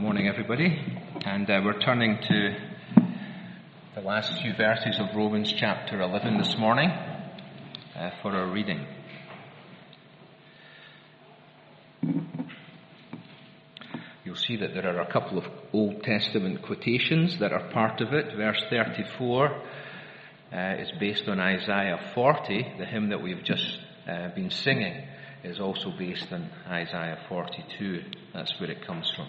morning, 0.00 0.28
everybody. 0.28 0.82
And 1.26 1.50
uh, 1.50 1.60
we're 1.62 1.78
turning 1.78 2.16
to 2.26 2.56
the 3.94 4.00
last 4.00 4.32
few 4.40 4.54
verses 4.54 4.98
of 4.98 5.14
Romans 5.14 5.52
chapter 5.52 6.00
11 6.00 6.38
this 6.38 6.56
morning 6.56 6.88
uh, 6.88 8.10
for 8.22 8.30
our 8.30 8.50
reading. 8.50 8.86
You'll 14.24 14.36
see 14.36 14.56
that 14.56 14.72
there 14.72 14.86
are 14.86 15.02
a 15.02 15.12
couple 15.12 15.36
of 15.36 15.44
Old 15.74 16.02
Testament 16.02 16.62
quotations 16.62 17.38
that 17.40 17.52
are 17.52 17.68
part 17.68 18.00
of 18.00 18.14
it. 18.14 18.34
Verse 18.34 18.64
34 18.70 19.48
uh, 20.50 20.56
is 20.78 20.90
based 20.98 21.28
on 21.28 21.38
Isaiah 21.38 22.00
40, 22.14 22.76
the 22.78 22.86
hymn 22.86 23.10
that 23.10 23.22
we've 23.22 23.44
just 23.44 23.78
uh, 24.08 24.30
been 24.34 24.50
singing 24.50 25.06
is 25.44 25.60
also 25.60 25.90
based 25.90 26.32
on 26.32 26.48
Isaiah 26.68 27.18
42. 27.28 28.02
That's 28.32 28.58
where 28.58 28.70
it 28.70 28.86
comes 28.86 29.10
from. 29.14 29.28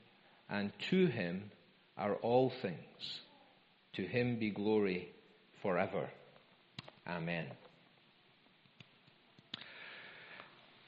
and 0.51 0.71
to 0.89 1.07
him 1.07 1.49
are 1.97 2.15
all 2.15 2.51
things. 2.61 3.21
To 3.93 4.03
him 4.03 4.37
be 4.37 4.51
glory 4.51 5.09
forever. 5.61 6.09
Amen. 7.07 7.45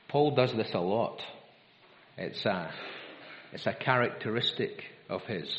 Paul 0.09 0.36
does 0.36 0.53
this 0.53 0.73
a 0.73 0.80
lot. 0.80 1.22
It's 2.17 2.45
a, 2.45 2.72
it's 3.52 3.66
a 3.66 3.73
characteristic 3.73 4.83
of 5.09 5.23
his. 5.23 5.50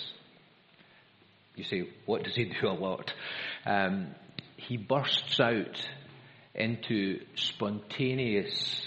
You 1.56 1.64
say, 1.64 1.88
what 2.06 2.22
does 2.22 2.36
he 2.36 2.44
do 2.44 2.68
a 2.68 2.70
lot? 2.70 3.12
Um, 3.64 4.08
he 4.56 4.76
bursts 4.76 5.40
out 5.40 5.88
into 6.54 7.20
spontaneous 7.34 8.86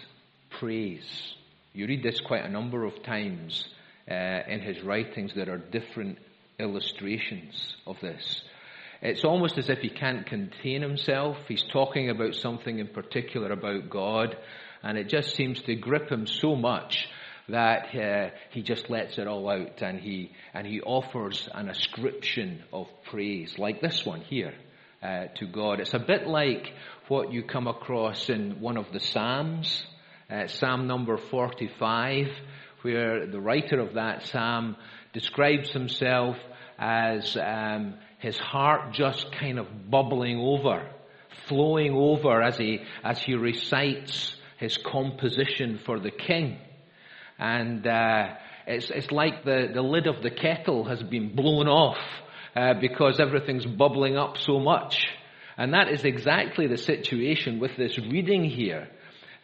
praise. 0.59 1.35
You 1.73 1.87
read 1.87 2.03
this 2.03 2.21
quite 2.21 2.45
a 2.45 2.49
number 2.49 2.85
of 2.85 3.03
times 3.03 3.67
uh, 4.09 4.13
in 4.47 4.61
his 4.61 4.81
writings. 4.83 5.33
There 5.35 5.51
are 5.51 5.57
different 5.57 6.17
illustrations 6.59 7.75
of 7.85 7.97
this. 8.01 8.41
It's 9.01 9.23
almost 9.23 9.57
as 9.57 9.69
if 9.69 9.79
he 9.79 9.89
can't 9.89 10.25
contain 10.25 10.81
himself. 10.81 11.37
He's 11.47 11.63
talking 11.71 12.09
about 12.09 12.33
something 12.35 12.79
in 12.79 12.87
particular 12.87 13.51
about 13.51 13.89
God, 13.89 14.35
and 14.81 14.97
it 14.97 15.07
just 15.07 15.35
seems 15.35 15.61
to 15.63 15.75
grip 15.75 16.09
him 16.09 16.25
so 16.25 16.55
much 16.55 17.07
that 17.49 17.95
uh, 17.95 18.29
he 18.51 18.61
just 18.61 18.89
lets 18.89 19.17
it 19.17 19.27
all 19.27 19.49
out 19.49 19.81
and 19.81 19.99
he 19.99 20.31
and 20.53 20.67
he 20.67 20.81
offers 20.81 21.47
an 21.53 21.69
ascription 21.69 22.61
of 22.73 22.87
praise 23.09 23.57
like 23.57 23.79
this 23.81 24.05
one 24.05 24.21
here 24.21 24.53
uh, 25.01 25.25
to 25.35 25.45
God. 25.45 25.79
It's 25.79 25.93
a 25.93 25.99
bit 25.99 26.27
like 26.27 26.73
what 27.07 27.31
you 27.31 27.43
come 27.43 27.67
across 27.67 28.29
in 28.29 28.59
one 28.59 28.77
of 28.77 28.91
the 28.91 28.99
Psalms, 28.99 29.85
uh, 30.29 30.47
Psalm 30.47 30.87
number 30.87 31.17
45, 31.17 32.27
where 32.93 33.27
the 33.27 33.41
writer 33.41 33.81
of 33.81 33.95
that 33.95 34.25
Psalm 34.27 34.77
describes 35.11 35.71
himself 35.71 36.37
as 36.79 37.35
um, 37.35 37.95
his 38.19 38.37
heart 38.37 38.93
just 38.93 39.29
kind 39.33 39.59
of 39.59 39.89
bubbling 39.89 40.39
over, 40.39 40.89
flowing 41.47 41.93
over 41.93 42.41
as 42.41 42.57
he, 42.57 42.79
as 43.03 43.19
he 43.19 43.35
recites 43.35 44.35
his 44.57 44.77
composition 44.77 45.79
for 45.85 45.99
the 45.99 46.11
king. 46.11 46.59
And 47.37 47.85
uh, 47.85 48.35
it's, 48.65 48.89
it's 48.89 49.11
like 49.11 49.43
the, 49.43 49.69
the 49.73 49.81
lid 49.81 50.07
of 50.07 50.23
the 50.23 50.31
kettle 50.31 50.85
has 50.85 51.03
been 51.03 51.35
blown 51.35 51.67
off 51.67 51.97
uh, 52.55 52.73
because 52.79 53.19
everything's 53.19 53.65
bubbling 53.65 54.17
up 54.17 54.37
so 54.37 54.59
much. 54.59 55.07
And 55.57 55.73
that 55.73 55.89
is 55.89 56.05
exactly 56.05 56.67
the 56.67 56.77
situation 56.77 57.59
with 57.59 57.75
this 57.75 57.97
reading 57.97 58.45
here, 58.45 58.87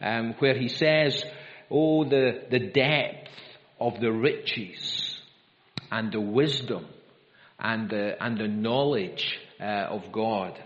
um, 0.00 0.34
where 0.38 0.56
he 0.58 0.68
says, 0.68 1.24
Oh, 1.76 2.04
the, 2.04 2.42
the 2.52 2.60
depth 2.60 3.30
of 3.80 4.00
the 4.00 4.12
riches 4.12 5.18
and 5.90 6.12
the 6.12 6.20
wisdom 6.20 6.86
and 7.58 7.90
the, 7.90 8.14
and 8.22 8.38
the 8.38 8.46
knowledge 8.46 9.36
uh, 9.58 9.64
of 9.90 10.12
God. 10.12 10.56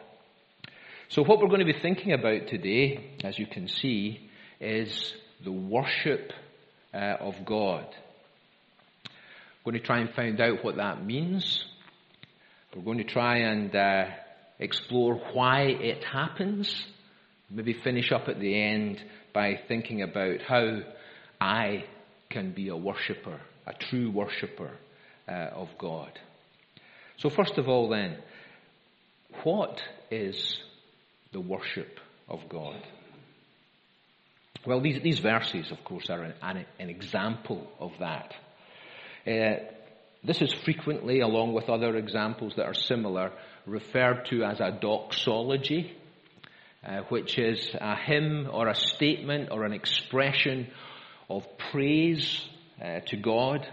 So, 1.08 1.24
what 1.24 1.40
we're 1.40 1.48
going 1.48 1.66
to 1.66 1.72
be 1.72 1.80
thinking 1.80 2.12
about 2.12 2.48
today, 2.48 3.16
as 3.24 3.38
you 3.38 3.46
can 3.46 3.68
see, 3.68 4.28
is 4.60 5.14
the 5.42 5.50
worship 5.50 6.30
uh, 6.92 6.98
of 7.20 7.36
God. 7.46 7.86
We're 9.64 9.72
going 9.72 9.80
to 9.80 9.86
try 9.86 10.00
and 10.00 10.12
find 10.12 10.38
out 10.42 10.62
what 10.62 10.76
that 10.76 11.06
means. 11.06 11.64
We're 12.76 12.82
going 12.82 12.98
to 12.98 13.04
try 13.04 13.38
and 13.38 13.74
uh, 13.74 14.04
explore 14.58 15.14
why 15.32 15.62
it 15.68 16.04
happens. 16.04 16.70
Maybe 17.48 17.72
finish 17.72 18.12
up 18.12 18.28
at 18.28 18.38
the 18.40 18.60
end 18.62 19.02
by 19.32 19.58
thinking 19.68 20.02
about 20.02 20.42
how 20.42 20.80
I 21.40 21.84
can 22.30 22.52
be 22.52 22.68
a 22.68 22.76
worshipper, 22.76 23.40
a 23.66 23.72
true 23.72 24.10
worshipper 24.10 24.70
uh, 25.28 25.32
of 25.32 25.68
God. 25.78 26.18
So, 27.18 27.30
first 27.30 27.58
of 27.58 27.68
all, 27.68 27.88
then, 27.88 28.18
what 29.42 29.80
is 30.10 30.58
the 31.32 31.40
worship 31.40 31.98
of 32.28 32.48
God? 32.48 32.80
Well, 34.66 34.80
these, 34.80 35.00
these 35.02 35.18
verses, 35.20 35.70
of 35.70 35.82
course, 35.84 36.10
are 36.10 36.22
an, 36.22 36.34
an, 36.42 36.66
an 36.78 36.90
example 36.90 37.70
of 37.78 37.92
that. 38.00 38.34
Uh, 39.26 39.64
this 40.24 40.42
is 40.42 40.52
frequently, 40.52 41.20
along 41.20 41.54
with 41.54 41.68
other 41.68 41.96
examples 41.96 42.54
that 42.56 42.66
are 42.66 42.74
similar, 42.74 43.32
referred 43.66 44.26
to 44.30 44.42
as 44.42 44.60
a 44.60 44.76
doxology, 44.80 45.96
uh, 46.84 47.00
which 47.08 47.38
is 47.38 47.70
a 47.80 47.96
hymn 47.96 48.48
or 48.50 48.68
a 48.68 48.74
statement 48.74 49.50
or 49.50 49.64
an 49.64 49.72
expression 49.72 50.68
of 51.28 51.44
praise 51.70 52.42
uh, 52.82 53.00
to 53.06 53.16
God. 53.16 53.66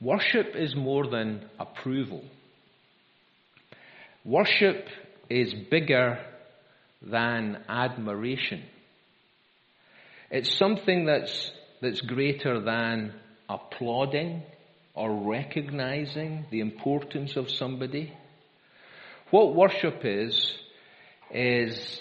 Worship 0.00 0.54
is 0.54 0.74
more 0.74 1.06
than 1.08 1.44
approval. 1.58 2.24
Worship 4.24 4.86
is 5.28 5.52
bigger 5.70 6.18
than 7.02 7.62
admiration. 7.68 8.62
It's 10.30 10.56
something 10.56 11.06
that's, 11.06 11.50
that's 11.82 12.00
greater 12.00 12.60
than 12.60 13.14
applauding 13.48 14.42
or 14.94 15.28
recognizing 15.28 16.46
the 16.50 16.60
importance 16.60 17.36
of 17.36 17.50
somebody. 17.50 18.12
What 19.30 19.54
worship 19.54 20.00
is, 20.04 20.54
is 21.32 22.00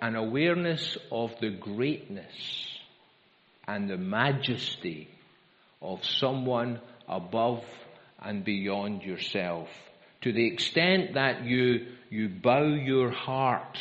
an 0.00 0.16
awareness 0.16 0.96
of 1.10 1.32
the 1.40 1.50
greatness 1.50 2.34
and 3.66 3.88
the 3.88 3.96
majesty 3.96 5.08
of 5.82 6.04
someone 6.04 6.80
above 7.08 7.64
and 8.22 8.44
beyond 8.44 9.02
yourself. 9.02 9.68
To 10.22 10.32
the 10.32 10.46
extent 10.46 11.14
that 11.14 11.44
you, 11.44 11.86
you 12.10 12.28
bow 12.28 12.66
your 12.66 13.10
heart 13.10 13.78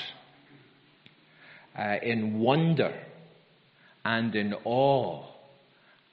uh, 1.77 1.95
in 2.01 2.39
wonder 2.39 2.93
and 4.03 4.35
in 4.35 4.53
awe 4.63 5.25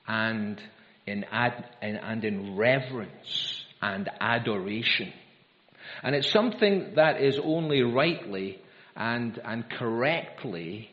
and 0.06 0.60
in, 1.06 1.24
ad, 1.30 1.64
and 1.80 2.24
in 2.24 2.56
reverence 2.56 3.64
and 3.80 4.08
adoration. 4.20 5.12
And 6.02 6.14
it's 6.14 6.30
something 6.30 6.94
that 6.96 7.20
is 7.20 7.38
only 7.42 7.82
rightly 7.82 8.60
and, 8.96 9.40
and 9.44 9.68
correctly 9.70 10.90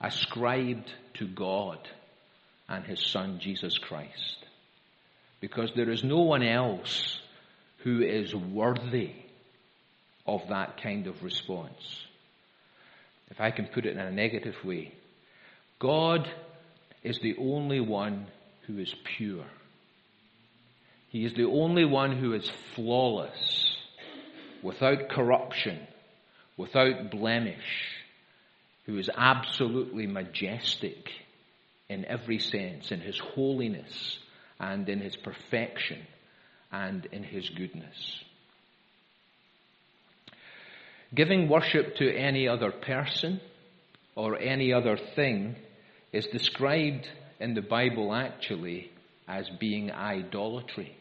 ascribed 0.00 0.90
to 1.14 1.26
God 1.26 1.78
and 2.68 2.84
His 2.84 3.00
Son 3.00 3.38
Jesus 3.40 3.78
Christ. 3.78 4.36
Because 5.40 5.70
there 5.74 5.90
is 5.90 6.02
no 6.02 6.20
one 6.20 6.42
else 6.42 7.18
who 7.78 8.02
is 8.02 8.34
worthy 8.34 9.12
of 10.26 10.42
that 10.48 10.82
kind 10.82 11.06
of 11.06 11.22
response. 11.22 12.00
If 13.30 13.40
I 13.40 13.50
can 13.50 13.66
put 13.66 13.86
it 13.86 13.92
in 13.92 13.98
a 13.98 14.10
negative 14.10 14.56
way, 14.64 14.92
God 15.78 16.28
is 17.02 17.18
the 17.20 17.36
only 17.38 17.80
one 17.80 18.26
who 18.66 18.78
is 18.78 18.92
pure. 19.16 19.46
He 21.08 21.24
is 21.24 21.34
the 21.34 21.44
only 21.44 21.84
one 21.84 22.16
who 22.16 22.32
is 22.34 22.50
flawless, 22.74 23.76
without 24.62 25.08
corruption, 25.08 25.78
without 26.56 27.10
blemish, 27.10 27.94
who 28.86 28.98
is 28.98 29.10
absolutely 29.14 30.06
majestic 30.06 31.10
in 31.88 32.04
every 32.04 32.38
sense, 32.38 32.90
in 32.90 33.00
his 33.00 33.18
holiness 33.18 34.18
and 34.58 34.88
in 34.88 35.00
his 35.00 35.16
perfection 35.16 36.00
and 36.72 37.06
in 37.06 37.22
his 37.22 37.48
goodness. 37.50 38.20
Giving 41.14 41.48
worship 41.48 41.96
to 41.96 42.12
any 42.12 42.48
other 42.48 42.72
person 42.72 43.40
or 44.14 44.38
any 44.38 44.72
other 44.72 44.96
thing 45.14 45.56
is 46.12 46.26
described 46.26 47.08
in 47.38 47.54
the 47.54 47.62
Bible 47.62 48.12
actually 48.12 48.90
as 49.28 49.48
being 49.60 49.92
idolatry. 49.92 50.96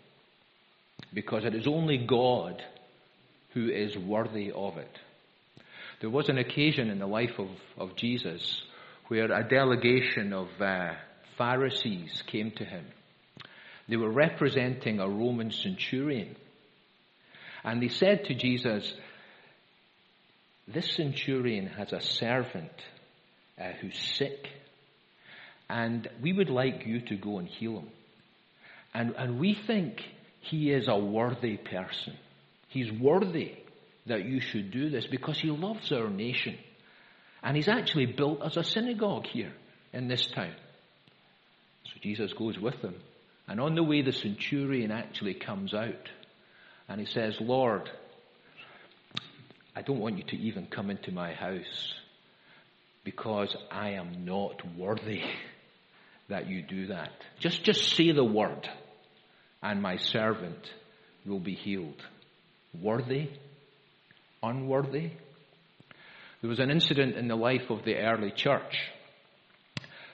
Because 1.13 1.45
it 1.45 1.55
is 1.55 1.67
only 1.67 1.97
God 1.97 2.61
who 3.53 3.69
is 3.69 3.97
worthy 3.97 4.51
of 4.51 4.77
it. 4.77 4.99
There 6.01 6.09
was 6.09 6.29
an 6.29 6.37
occasion 6.37 6.89
in 6.89 6.99
the 6.99 7.07
life 7.07 7.39
of, 7.39 7.49
of 7.77 7.95
Jesus 7.95 8.61
where 9.07 9.31
a 9.31 9.47
delegation 9.47 10.33
of 10.33 10.47
uh, 10.59 10.93
Pharisees 11.37 12.23
came 12.27 12.51
to 12.51 12.65
him. 12.65 12.85
They 13.87 13.97
were 13.97 14.11
representing 14.11 14.99
a 14.99 15.07
Roman 15.07 15.51
centurion. 15.51 16.35
And 17.63 17.81
they 17.81 17.89
said 17.89 18.25
to 18.25 18.33
Jesus, 18.33 18.93
This 20.67 20.91
centurion 20.95 21.67
has 21.67 21.93
a 21.93 22.01
servant 22.01 22.71
uh, 23.59 23.71
who's 23.79 23.97
sick, 23.97 24.49
and 25.69 26.07
we 26.21 26.33
would 26.33 26.49
like 26.49 26.85
you 26.85 27.01
to 27.01 27.15
go 27.15 27.39
and 27.39 27.47
heal 27.47 27.79
him. 27.79 27.89
And, 28.93 29.15
and 29.17 29.39
we 29.39 29.57
think 29.67 30.01
he 30.41 30.71
is 30.71 30.87
a 30.87 30.97
worthy 30.97 31.57
person. 31.57 32.17
He's 32.69 32.91
worthy 32.91 33.53
that 34.05 34.25
you 34.25 34.39
should 34.39 34.71
do 34.71 34.89
this 34.89 35.07
because 35.07 35.39
he 35.39 35.49
loves 35.49 35.91
our 35.91 36.09
nation. 36.09 36.57
And 37.43 37.55
he's 37.55 37.67
actually 37.67 38.07
built 38.07 38.41
as 38.43 38.57
a 38.57 38.63
synagogue 38.63 39.25
here 39.27 39.53
in 39.93 40.07
this 40.07 40.25
town. 40.27 40.55
So 41.85 41.91
Jesus 42.01 42.33
goes 42.33 42.57
with 42.57 42.81
them. 42.81 42.95
And 43.47 43.59
on 43.59 43.75
the 43.75 43.83
way, 43.83 44.01
the 44.01 44.11
centurion 44.11 44.91
actually 44.91 45.35
comes 45.35 45.73
out. 45.73 46.09
And 46.87 46.99
he 46.99 47.05
says, 47.05 47.37
Lord, 47.39 47.89
I 49.75 49.81
don't 49.81 49.99
want 49.99 50.17
you 50.17 50.23
to 50.23 50.37
even 50.37 50.67
come 50.67 50.89
into 50.89 51.11
my 51.11 51.33
house 51.33 51.93
because 53.03 53.55
I 53.71 53.91
am 53.91 54.25
not 54.25 54.61
worthy 54.75 55.21
that 56.29 56.47
you 56.47 56.61
do 56.61 56.87
that. 56.87 57.11
Just, 57.39 57.63
just 57.63 57.93
say 57.95 58.11
the 58.11 58.23
word 58.23 58.67
and 59.61 59.81
my 59.81 59.97
servant 59.97 60.71
will 61.25 61.39
be 61.39 61.55
healed. 61.55 62.01
Worthy? 62.79 63.29
Unworthy? 64.45 65.09
There 66.41 66.49
was 66.49 66.59
an 66.59 66.69
incident 66.69 67.15
in 67.15 67.27
the 67.27 67.35
life 67.35 67.71
of 67.71 67.83
the 67.83 67.95
early 67.95 68.29
church. 68.29 68.75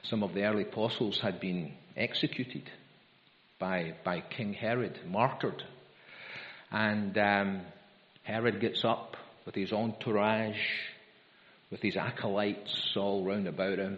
Some 0.04 0.24
of 0.24 0.34
the 0.34 0.44
early 0.44 0.64
apostles 0.64 1.20
had 1.20 1.42
been 1.42 1.74
executed 1.98 2.64
by, 3.60 3.94
by 4.06 4.22
King 4.22 4.54
Herod, 4.54 4.98
martyred. 5.06 5.62
And 6.72 7.18
um, 7.18 7.62
Herod 8.24 8.62
gets 8.62 8.86
up 8.86 9.18
with 9.46 9.56
his 9.56 9.74
entourage, 9.74 10.64
with 11.70 11.82
his 11.82 11.98
acolytes 11.98 12.94
all 12.96 13.26
round 13.26 13.50
about 13.50 13.80
him. 13.80 13.98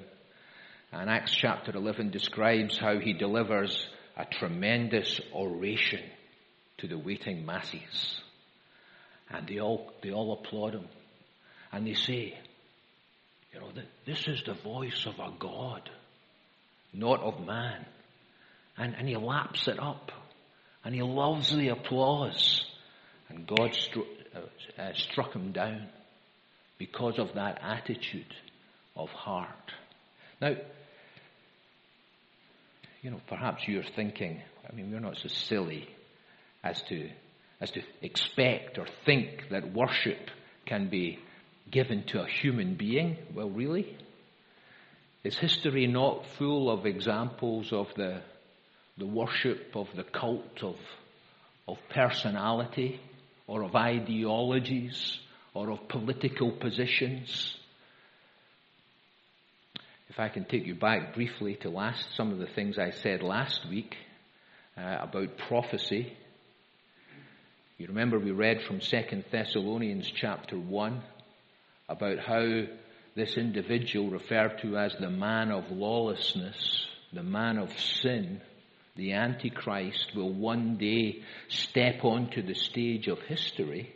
And 0.92 1.12
Acts 1.12 1.36
chapter 1.36 1.78
11 1.78 2.10
describes 2.10 2.80
how 2.80 2.98
he 2.98 3.14
delivers 3.14 3.86
a 4.18 4.26
tremendous 4.26 5.22
oration 5.32 6.02
to 6.80 6.88
the 6.88 6.98
waiting 6.98 7.46
masses. 7.46 8.23
And 9.34 9.48
they 9.48 9.60
all, 9.60 9.92
they 10.02 10.12
all 10.12 10.34
applaud 10.34 10.74
him. 10.74 10.88
And 11.72 11.88
they 11.88 11.96
say, 11.96 12.38
you 13.52 13.60
know, 13.60 13.70
this 14.06 14.28
is 14.28 14.44
the 14.46 14.54
voice 14.54 15.06
of 15.06 15.16
a 15.16 15.34
God, 15.40 15.90
not 16.94 17.20
of 17.22 17.46
man. 17.46 17.86
And, 18.78 18.96
and 18.96 19.08
he 19.08 19.18
laps 19.18 19.68
it 19.68 19.80
up. 19.80 20.12
And 20.84 20.94
he 20.94 21.02
loves 21.02 21.56
the 21.56 21.70
applause. 21.70 22.64
And 23.30 23.48
God 23.48 23.72
stru- 23.72 24.06
uh, 24.36 24.82
uh, 24.82 24.94
struck 24.94 25.34
him 25.34 25.52
down 25.52 25.88
because 26.78 27.18
of 27.18 27.34
that 27.36 27.60
attitude 27.62 28.34
of 28.96 29.10
heart. 29.10 29.72
Now, 30.42 30.56
you 33.02 33.12
know, 33.12 33.22
perhaps 33.28 33.68
you're 33.68 33.84
thinking, 33.96 34.42
I 34.70 34.76
mean, 34.76 34.92
we're 34.92 35.00
not 35.00 35.18
so 35.18 35.28
silly 35.28 35.88
as 36.64 36.82
to, 36.84 37.10
as 37.64 37.72
to 37.72 37.82
expect 38.02 38.78
or 38.78 38.86
think 39.06 39.48
that 39.50 39.74
worship 39.74 40.20
can 40.66 40.90
be 40.90 41.18
given 41.72 42.04
to 42.04 42.22
a 42.22 42.28
human 42.28 42.76
being? 42.76 43.16
Well, 43.34 43.50
really? 43.50 43.98
Is 45.24 45.38
history 45.38 45.88
not 45.88 46.26
full 46.38 46.70
of 46.70 46.86
examples 46.86 47.72
of 47.72 47.88
the, 47.96 48.22
the 48.98 49.08
worship 49.08 49.72
of 49.76 49.88
the 49.96 50.04
cult 50.04 50.62
of, 50.62 50.76
of 51.66 51.78
personality 51.90 53.00
or 53.48 53.64
of 53.64 53.74
ideologies 53.74 55.18
or 55.54 55.72
of 55.72 55.88
political 55.88 56.52
positions? 56.52 57.56
If 60.10 60.20
I 60.20 60.28
can 60.28 60.44
take 60.44 60.66
you 60.66 60.76
back 60.76 61.16
briefly 61.16 61.56
to 61.62 61.70
last 61.70 62.14
some 62.18 62.34
of 62.34 62.40
the 62.40 62.48
things 62.48 62.78
I 62.78 62.92
said 62.92 63.24
last 63.24 63.62
week 63.70 63.96
uh, 64.78 64.98
about 65.00 65.38
prophecy. 65.48 66.18
You 67.84 67.90
remember 67.90 68.18
we 68.18 68.32
read 68.32 68.62
from 68.62 68.80
2 68.80 69.26
Thessalonians 69.30 70.10
chapter 70.10 70.58
1 70.58 71.02
about 71.90 72.18
how 72.18 72.64
this 73.14 73.36
individual 73.36 74.10
referred 74.10 74.60
to 74.62 74.78
as 74.78 74.96
the 74.98 75.10
man 75.10 75.52
of 75.52 75.70
lawlessness, 75.70 76.88
the 77.12 77.24
man 77.24 77.58
of 77.58 77.78
sin, 77.78 78.40
the 78.96 79.12
Antichrist, 79.12 80.16
will 80.16 80.32
one 80.32 80.78
day 80.78 81.24
step 81.50 82.06
onto 82.06 82.42
the 82.42 82.56
stage 82.56 83.10
of 83.10 83.20
history. 83.20 83.94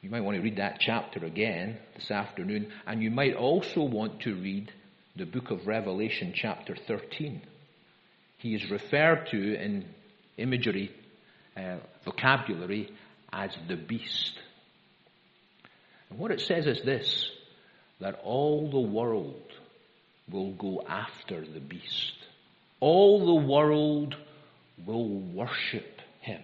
You 0.00 0.10
might 0.10 0.22
want 0.22 0.36
to 0.36 0.42
read 0.42 0.56
that 0.56 0.80
chapter 0.80 1.24
again 1.24 1.78
this 1.94 2.10
afternoon, 2.10 2.72
and 2.84 3.00
you 3.00 3.12
might 3.12 3.36
also 3.36 3.84
want 3.84 4.22
to 4.22 4.34
read 4.34 4.72
the 5.14 5.24
book 5.24 5.52
of 5.52 5.68
Revelation, 5.68 6.32
chapter 6.34 6.74
13. 6.74 7.42
He 8.38 8.56
is 8.56 8.72
referred 8.72 9.28
to 9.30 9.54
in 9.54 9.84
imagery, 10.36 10.90
uh, 11.56 11.76
vocabulary, 12.04 12.90
as 13.32 13.50
the 13.68 13.76
beast. 13.76 14.38
And 16.10 16.18
what 16.18 16.30
it 16.30 16.40
says 16.40 16.66
is 16.66 16.80
this 16.84 17.30
that 18.00 18.20
all 18.24 18.70
the 18.70 18.80
world 18.80 19.42
will 20.30 20.52
go 20.52 20.82
after 20.88 21.44
the 21.44 21.60
beast. 21.60 22.14
All 22.80 23.26
the 23.26 23.46
world 23.46 24.14
will 24.84 25.20
worship 25.20 26.00
him. 26.20 26.42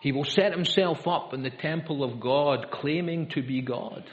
He 0.00 0.12
will 0.12 0.24
set 0.24 0.52
himself 0.52 1.06
up 1.06 1.32
in 1.32 1.42
the 1.42 1.50
temple 1.50 2.04
of 2.04 2.20
God, 2.20 2.66
claiming 2.70 3.28
to 3.30 3.42
be 3.42 3.62
God, 3.62 4.04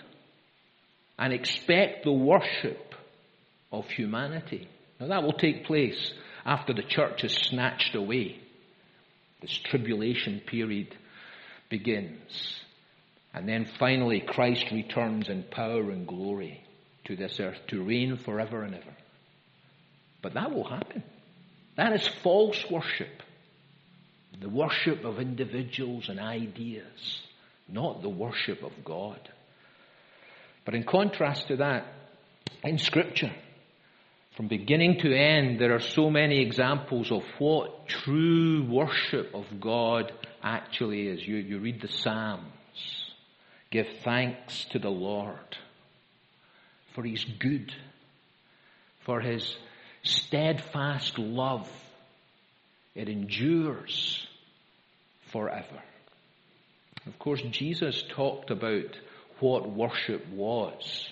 and 1.18 1.34
expect 1.34 2.04
the 2.04 2.12
worship 2.12 2.96
of 3.72 3.88
humanity. 3.88 4.68
Now 5.00 5.08
that 5.08 5.24
will 5.24 5.34
take 5.34 5.66
place 5.66 6.14
after 6.46 6.74
the 6.74 6.84
church 6.84 7.24
is 7.24 7.34
snatched 7.34 7.96
away. 7.96 8.40
This 9.42 9.58
tribulation 9.58 10.40
period 10.46 10.96
begins. 11.70 12.60
And 13.34 13.48
then 13.48 13.66
finally, 13.80 14.20
Christ 14.20 14.66
returns 14.72 15.30
in 15.30 15.44
power 15.44 15.90
and 15.90 16.06
glory 16.06 16.64
to 17.06 17.16
this 17.16 17.40
earth 17.40 17.60
to 17.68 17.84
reign 17.84 18.18
forever 18.18 18.64
and 18.64 18.76
ever. 18.76 18.96
But 20.22 20.36
that 20.36 20.52
will 20.52 20.68
happen. 20.68 21.04
That 21.76 21.94
is 21.94 22.08
false 22.24 22.64
worship. 22.70 23.24
The 24.40 24.50
worship 24.50 25.04
of 25.06 25.20
individuals 25.20 26.10
and 26.10 26.20
ideas, 26.20 27.22
not 27.68 28.02
the 28.02 28.10
worship 28.10 28.64
of 28.64 28.72
God. 28.84 29.20
But 30.66 30.76
in 30.76 30.84
contrast 30.84 31.48
to 31.48 31.58
that, 31.58 31.86
in 32.64 32.78
Scripture, 32.78 33.34
from 34.36 34.48
beginning 34.48 35.00
to 35.00 35.14
end, 35.14 35.60
there 35.60 35.76
are 35.76 35.82
so 35.82 36.10
many 36.10 36.42
examples 36.42 37.12
of 37.12 37.24
what 37.38 37.88
true 37.88 38.66
worship 38.70 39.34
of 39.34 39.46
God 39.60 40.12
actually 40.42 41.08
is. 41.08 41.26
You, 41.28 41.36
you 41.36 41.60
read 41.60 41.82
the 41.82 41.88
Psalms 41.88 42.46
Give 43.72 43.88
thanks 44.04 44.66
to 44.72 44.80
the 44.80 44.90
Lord, 44.90 45.58
for 46.94 47.04
He's 47.04 47.24
good, 47.24 47.74
for 49.06 49.22
His 49.22 49.56
steadfast 50.04 51.18
love. 51.18 51.70
It 52.94 53.08
endures 53.08 54.28
forever. 55.32 55.82
Of 57.08 57.18
course, 57.18 57.42
Jesus 57.50 58.04
talked 58.10 58.52
about 58.52 58.98
what 59.40 59.72
worship 59.72 60.28
was. 60.28 61.08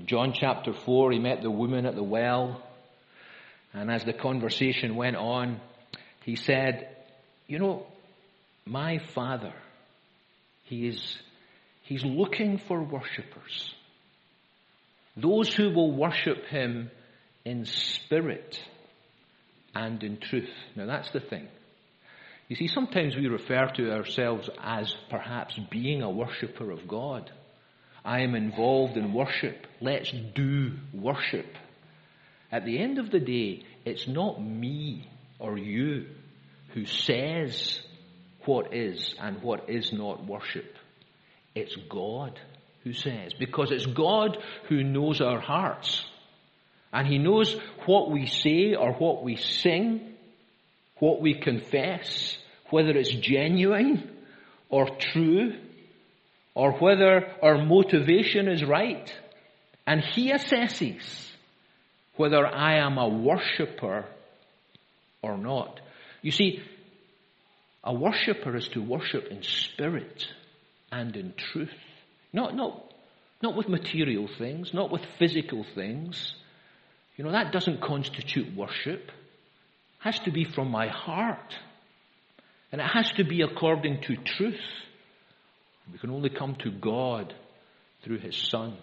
In 0.00 0.06
John 0.06 0.32
chapter 0.34 0.72
4, 0.72 1.12
he 1.12 1.18
met 1.18 1.42
the 1.42 1.50
woman 1.50 1.84
at 1.84 1.94
the 1.94 2.02
well, 2.02 2.62
and 3.74 3.90
as 3.90 4.02
the 4.02 4.14
conversation 4.14 4.96
went 4.96 5.14
on, 5.14 5.60
he 6.24 6.36
said, 6.36 6.88
You 7.46 7.58
know, 7.58 7.86
my 8.64 8.98
Father, 9.14 9.52
He 10.64 10.88
is 10.88 11.18
He's 11.82 12.04
looking 12.04 12.58
for 12.66 12.82
worshippers. 12.82 13.74
Those 15.16 15.52
who 15.52 15.70
will 15.70 15.92
worship 15.92 16.46
Him 16.46 16.90
in 17.44 17.66
spirit 17.66 18.58
and 19.74 20.02
in 20.02 20.18
truth. 20.18 20.48
Now 20.76 20.86
that's 20.86 21.10
the 21.10 21.20
thing. 21.20 21.48
You 22.48 22.56
see, 22.56 22.68
sometimes 22.68 23.16
we 23.16 23.26
refer 23.26 23.70
to 23.76 23.92
ourselves 23.92 24.48
as 24.62 24.94
perhaps 25.10 25.58
being 25.70 26.02
a 26.02 26.10
worshipper 26.10 26.70
of 26.70 26.88
God. 26.88 27.30
I 28.04 28.20
am 28.20 28.34
involved 28.34 28.96
in 28.96 29.12
worship. 29.12 29.66
Let's 29.80 30.12
do 30.34 30.72
worship. 30.92 31.46
At 32.52 32.64
the 32.64 32.78
end 32.78 32.98
of 32.98 33.10
the 33.10 33.20
day, 33.20 33.64
it's 33.84 34.08
not 34.08 34.42
me 34.42 35.08
or 35.38 35.56
you 35.56 36.06
who 36.74 36.86
says 36.86 37.80
what 38.44 38.74
is 38.74 39.14
and 39.20 39.42
what 39.42 39.68
is 39.68 39.92
not 39.92 40.24
worship. 40.26 40.76
It's 41.54 41.76
God 41.88 42.38
who 42.84 42.92
says. 42.92 43.32
Because 43.38 43.70
it's 43.70 43.86
God 43.86 44.38
who 44.68 44.82
knows 44.82 45.20
our 45.20 45.40
hearts. 45.40 46.04
And 46.92 47.06
He 47.06 47.18
knows 47.18 47.54
what 47.86 48.10
we 48.10 48.26
say 48.26 48.74
or 48.74 48.92
what 48.94 49.22
we 49.22 49.36
sing, 49.36 50.14
what 50.98 51.20
we 51.20 51.34
confess, 51.34 52.36
whether 52.70 52.90
it's 52.90 53.10
genuine 53.10 54.10
or 54.68 54.88
true, 54.96 55.54
or 56.54 56.72
whether 56.72 57.26
our 57.42 57.64
motivation 57.64 58.48
is 58.48 58.64
right. 58.64 59.12
And 59.86 60.02
He 60.02 60.32
assesses 60.32 61.30
whether 62.16 62.46
I 62.46 62.78
am 62.78 62.98
a 62.98 63.08
worshipper 63.08 64.04
or 65.22 65.36
not. 65.36 65.80
You 66.22 66.32
see, 66.32 66.62
a 67.82 67.94
worshipper 67.94 68.56
is 68.56 68.68
to 68.68 68.82
worship 68.82 69.28
in 69.30 69.42
spirit 69.42 70.26
and 70.92 71.16
in 71.16 71.32
truth. 71.52 71.72
Not, 72.32 72.54
not, 72.54 72.92
not 73.42 73.56
with 73.56 73.68
material 73.68 74.28
things, 74.38 74.74
not 74.74 74.90
with 74.90 75.02
physical 75.18 75.64
things. 75.74 76.34
You 77.16 77.24
know, 77.24 77.32
that 77.32 77.52
doesn't 77.52 77.80
constitute 77.80 78.54
worship. 78.54 79.08
It 79.08 80.04
has 80.04 80.18
to 80.20 80.30
be 80.30 80.44
from 80.44 80.70
my 80.70 80.88
heart. 80.88 81.54
And 82.72 82.80
it 82.80 82.86
has 82.86 83.10
to 83.12 83.24
be 83.24 83.42
according 83.42 84.02
to 84.02 84.16
truth. 84.16 84.60
We 85.92 85.98
can 85.98 86.10
only 86.10 86.30
come 86.30 86.56
to 86.56 86.70
God 86.70 87.34
through 88.04 88.18
His 88.18 88.36
Son, 88.36 88.76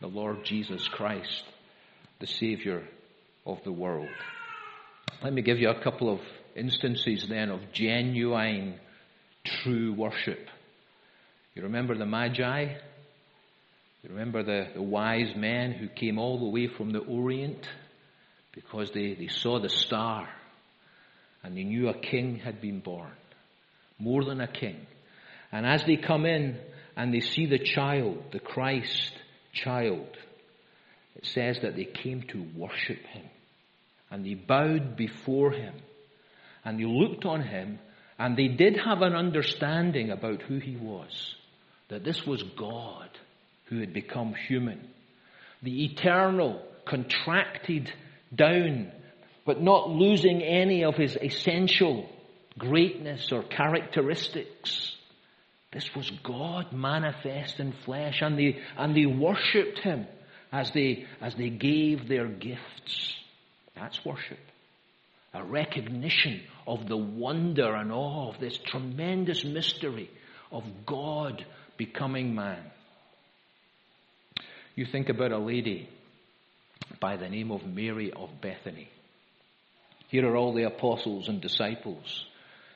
the 0.00 0.06
Lord 0.06 0.44
Jesus 0.44 0.86
Christ, 0.88 1.44
the 2.20 2.26
Savior 2.26 2.86
of 3.44 3.58
the 3.64 3.72
world. 3.72 4.08
Let 5.22 5.32
me 5.32 5.42
give 5.42 5.58
you 5.58 5.70
a 5.70 5.82
couple 5.82 6.12
of 6.12 6.20
instances 6.54 7.26
then 7.28 7.50
of 7.50 7.72
genuine, 7.72 8.78
true 9.44 9.94
worship. 9.94 10.48
You 11.54 11.62
remember 11.62 11.96
the 11.96 12.06
Magi? 12.06 12.64
You 14.02 14.10
remember 14.10 14.42
the, 14.42 14.68
the 14.74 14.82
wise 14.82 15.34
men 15.36 15.72
who 15.72 15.88
came 15.88 16.18
all 16.18 16.38
the 16.38 16.48
way 16.48 16.68
from 16.68 16.92
the 16.92 17.00
Orient 17.00 17.66
because 18.52 18.90
they, 18.92 19.14
they 19.14 19.28
saw 19.28 19.60
the 19.60 19.68
star 19.68 20.28
and 21.42 21.56
they 21.56 21.64
knew 21.64 21.88
a 21.88 21.98
king 21.98 22.36
had 22.36 22.60
been 22.60 22.80
born. 22.80 23.12
More 23.98 24.24
than 24.24 24.40
a 24.40 24.48
king. 24.48 24.86
And 25.52 25.66
as 25.66 25.84
they 25.84 25.96
come 25.96 26.26
in 26.26 26.58
and 26.96 27.12
they 27.12 27.20
see 27.20 27.46
the 27.46 27.58
child, 27.58 28.22
the 28.32 28.40
Christ 28.40 29.12
child, 29.52 30.08
it 31.14 31.26
says 31.26 31.58
that 31.62 31.76
they 31.76 31.84
came 31.84 32.22
to 32.28 32.46
worship 32.56 32.98
him. 32.98 33.24
And 34.10 34.24
they 34.24 34.34
bowed 34.34 34.96
before 34.96 35.52
him. 35.52 35.74
And 36.64 36.78
they 36.78 36.84
looked 36.84 37.24
on 37.24 37.42
him. 37.42 37.78
And 38.18 38.36
they 38.36 38.48
did 38.48 38.76
have 38.78 39.02
an 39.02 39.14
understanding 39.14 40.10
about 40.10 40.42
who 40.42 40.58
he 40.58 40.76
was. 40.76 41.34
That 41.88 42.04
this 42.04 42.26
was 42.26 42.42
God 42.42 43.08
who 43.66 43.80
had 43.80 43.92
become 43.92 44.34
human. 44.48 44.88
The 45.62 45.84
eternal, 45.84 46.62
contracted 46.86 47.92
down, 48.34 48.92
but 49.44 49.60
not 49.60 49.90
losing 49.90 50.42
any 50.42 50.84
of 50.84 50.94
his 50.94 51.16
essential 51.20 52.08
greatness 52.58 53.30
or 53.32 53.42
characteristics. 53.42 54.95
This 55.72 55.94
was 55.94 56.10
God 56.22 56.72
manifest 56.72 57.60
in 57.60 57.72
flesh, 57.84 58.22
and 58.22 58.38
they, 58.38 58.58
and 58.76 58.96
they 58.96 59.06
worshipped 59.06 59.80
him 59.80 60.06
as 60.52 60.70
they, 60.70 61.06
as 61.20 61.34
they 61.34 61.50
gave 61.50 62.08
their 62.08 62.28
gifts. 62.28 63.14
That's 63.74 64.04
worship. 64.04 64.38
A 65.34 65.44
recognition 65.44 66.40
of 66.66 66.88
the 66.88 66.96
wonder 66.96 67.74
and 67.74 67.92
awe 67.92 68.30
of 68.30 68.40
this 68.40 68.56
tremendous 68.56 69.44
mystery 69.44 70.10
of 70.50 70.64
God 70.86 71.44
becoming 71.76 72.34
man. 72.34 72.62
You 74.74 74.86
think 74.86 75.08
about 75.08 75.32
a 75.32 75.38
lady 75.38 75.88
by 77.00 77.16
the 77.16 77.28
name 77.28 77.50
of 77.50 77.66
Mary 77.66 78.12
of 78.12 78.40
Bethany. 78.40 78.88
Here 80.08 80.26
are 80.26 80.36
all 80.36 80.54
the 80.54 80.64
apostles 80.64 81.28
and 81.28 81.40
disciples. 81.40 82.26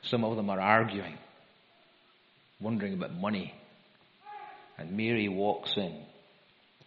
Some 0.03 0.25
of 0.25 0.37
them 0.37 0.51
are 0.51 0.61
arguing, 0.61 1.17
wondering 2.61 2.95
about 2.95 3.15
money. 3.15 3.55
And 4.79 4.97
Mary 4.97 5.29
walks 5.29 5.75
in. 5.77 6.05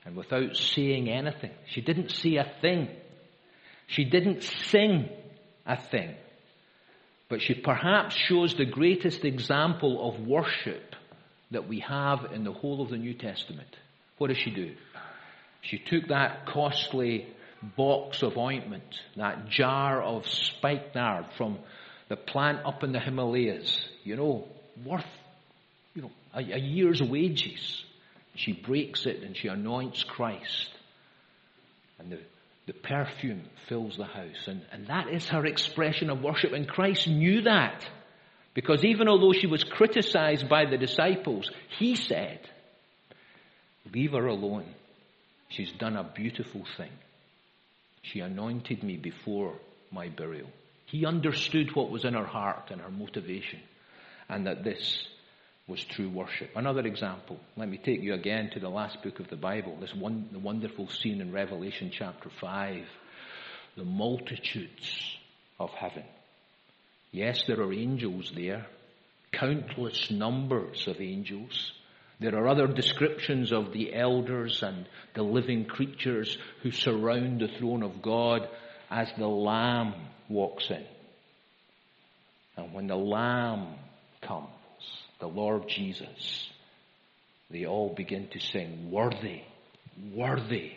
And 0.06 0.16
without 0.16 0.56
saying 0.56 1.10
anything, 1.10 1.52
she 1.68 1.82
didn't 1.82 2.12
say 2.12 2.36
a 2.36 2.52
thing. 2.62 2.90
She 3.88 4.04
didn't 4.04 4.44
sing 4.44 5.10
a 5.66 5.82
thing. 5.82 6.16
But 7.30 7.42
she 7.42 7.54
perhaps 7.54 8.16
shows 8.16 8.56
the 8.56 8.66
greatest 8.66 9.24
example 9.24 10.10
of 10.10 10.28
worship 10.28 10.96
that 11.52 11.68
we 11.68 11.80
have 11.80 12.32
in 12.34 12.44
the 12.44 12.52
whole 12.52 12.82
of 12.82 12.90
the 12.90 12.98
New 12.98 13.14
Testament. 13.14 13.76
What 14.18 14.28
does 14.28 14.38
she 14.38 14.52
do? 14.52 14.76
She 15.62 15.78
took 15.78 16.10
that 16.10 16.46
costly 16.48 17.28
box 17.78 18.22
of 18.22 18.38
ointment, 18.38 18.84
that 19.16 19.48
jar 19.50 20.02
of 20.02 20.28
spikenard 20.28 21.26
from 21.38 21.60
the 22.10 22.18
plant 22.18 22.60
up 22.66 22.84
in 22.84 22.92
the 22.92 23.00
Himalayas, 23.00 23.88
you 24.04 24.16
know, 24.16 24.48
worth, 24.86 25.06
a, 26.34 26.40
a 26.40 26.60
year's 26.60 27.02
wages. 27.02 27.84
She 28.36 28.54
breaks 28.54 29.06
it 29.06 29.22
and 29.24 29.38
she 29.38 29.48
anoints 29.48 30.04
Christ. 30.04 30.70
And 32.00 32.12
the, 32.12 32.20
the 32.66 32.74
perfume 32.74 33.44
fills 33.70 33.98
the 33.98 34.06
house. 34.06 34.48
And, 34.48 34.62
and 34.72 34.88
that 34.88 35.10
is 35.10 35.28
her 35.30 35.46
expression 35.46 36.10
of 36.10 36.22
worship. 36.22 36.54
And 36.54 36.68
Christ 36.68 37.08
knew 37.08 37.44
that. 37.44 37.86
Because 38.54 38.84
even 38.86 39.08
although 39.08 39.34
she 39.34 39.48
was 39.48 39.64
criticized 39.64 40.48
by 40.48 40.66
the 40.66 40.78
disciples, 40.78 41.50
he 41.80 41.96
said, 41.96 42.40
Leave 43.92 44.12
her 44.12 44.28
alone. 44.28 44.66
She's 45.50 45.72
done 45.74 45.98
a 45.98 46.04
beautiful 46.04 46.64
thing. 46.78 46.92
She 48.02 48.20
anointed 48.20 48.84
me 48.84 48.98
before 48.98 49.56
my 49.92 50.10
burial. 50.10 50.50
He 50.86 51.06
understood 51.06 51.76
what 51.76 51.90
was 51.90 52.06
in 52.06 52.14
her 52.14 52.26
heart 52.26 52.70
and 52.70 52.82
her 52.82 52.92
motivation, 52.92 53.60
and 54.30 54.48
that 54.48 54.64
this 54.64 55.08
was 55.68 55.84
true 55.84 56.10
worship. 56.10 56.50
Another 56.56 56.82
example, 56.82 57.40
let 57.56 57.70
me 57.70 57.78
take 57.78 58.02
you 58.02 58.14
again 58.14 58.50
to 58.54 58.60
the 58.60 58.70
last 58.70 59.02
book 59.02 59.20
of 59.20 59.30
the 59.30 59.38
Bible, 59.38 59.78
this 59.80 59.96
one, 59.96 60.28
the 60.32 60.40
wonderful 60.40 60.90
scene 60.90 61.22
in 61.22 61.32
Revelation 61.32 61.90
chapter 61.92 62.30
5. 62.42 62.86
The 63.78 63.86
multitudes 63.86 65.18
of 65.60 65.70
heaven. 65.72 66.04
Yes, 67.12 67.44
there 67.48 67.62
are 67.62 67.74
angels 67.74 68.32
there, 68.36 68.68
countless 69.32 70.12
numbers 70.12 70.88
of 70.88 71.00
angels. 71.00 71.72
There 72.20 72.36
are 72.36 72.48
other 72.48 72.68
descriptions 72.68 73.52
of 73.52 73.72
the 73.72 73.96
elders 73.96 74.62
and 74.64 74.86
the 75.14 75.24
living 75.24 75.66
creatures 75.66 76.38
who 76.62 76.72
surround 76.72 77.40
the 77.40 77.48
throne 77.48 77.84
of 77.84 78.02
God 78.02 78.48
as 78.92 79.08
the 79.18 79.28
Lamb 79.28 79.94
walks 80.30 80.70
in. 80.70 80.86
And 82.58 82.74
when 82.74 82.88
the 82.88 82.96
Lamb 82.96 83.76
comes, 84.22 84.50
the 85.24 85.30
Lord 85.30 85.70
Jesus, 85.70 86.50
they 87.50 87.66
all 87.66 87.94
begin 87.96 88.28
to 88.34 88.42
sing, 88.42 88.92
Worthy, 88.92 89.44
worthy, 90.14 90.74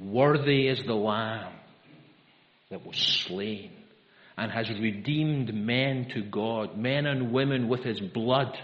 worthy 0.00 0.66
is 0.66 0.82
the 0.84 0.94
Lamb 0.94 1.52
that 2.70 2.84
was 2.84 2.96
slain 2.96 3.70
and 4.36 4.50
has 4.50 4.68
redeemed 4.68 5.54
men 5.54 6.08
to 6.12 6.22
God, 6.22 6.76
men 6.76 7.06
and 7.06 7.30
women 7.30 7.68
with 7.68 7.84
his 7.84 8.00
blood. 8.00 8.58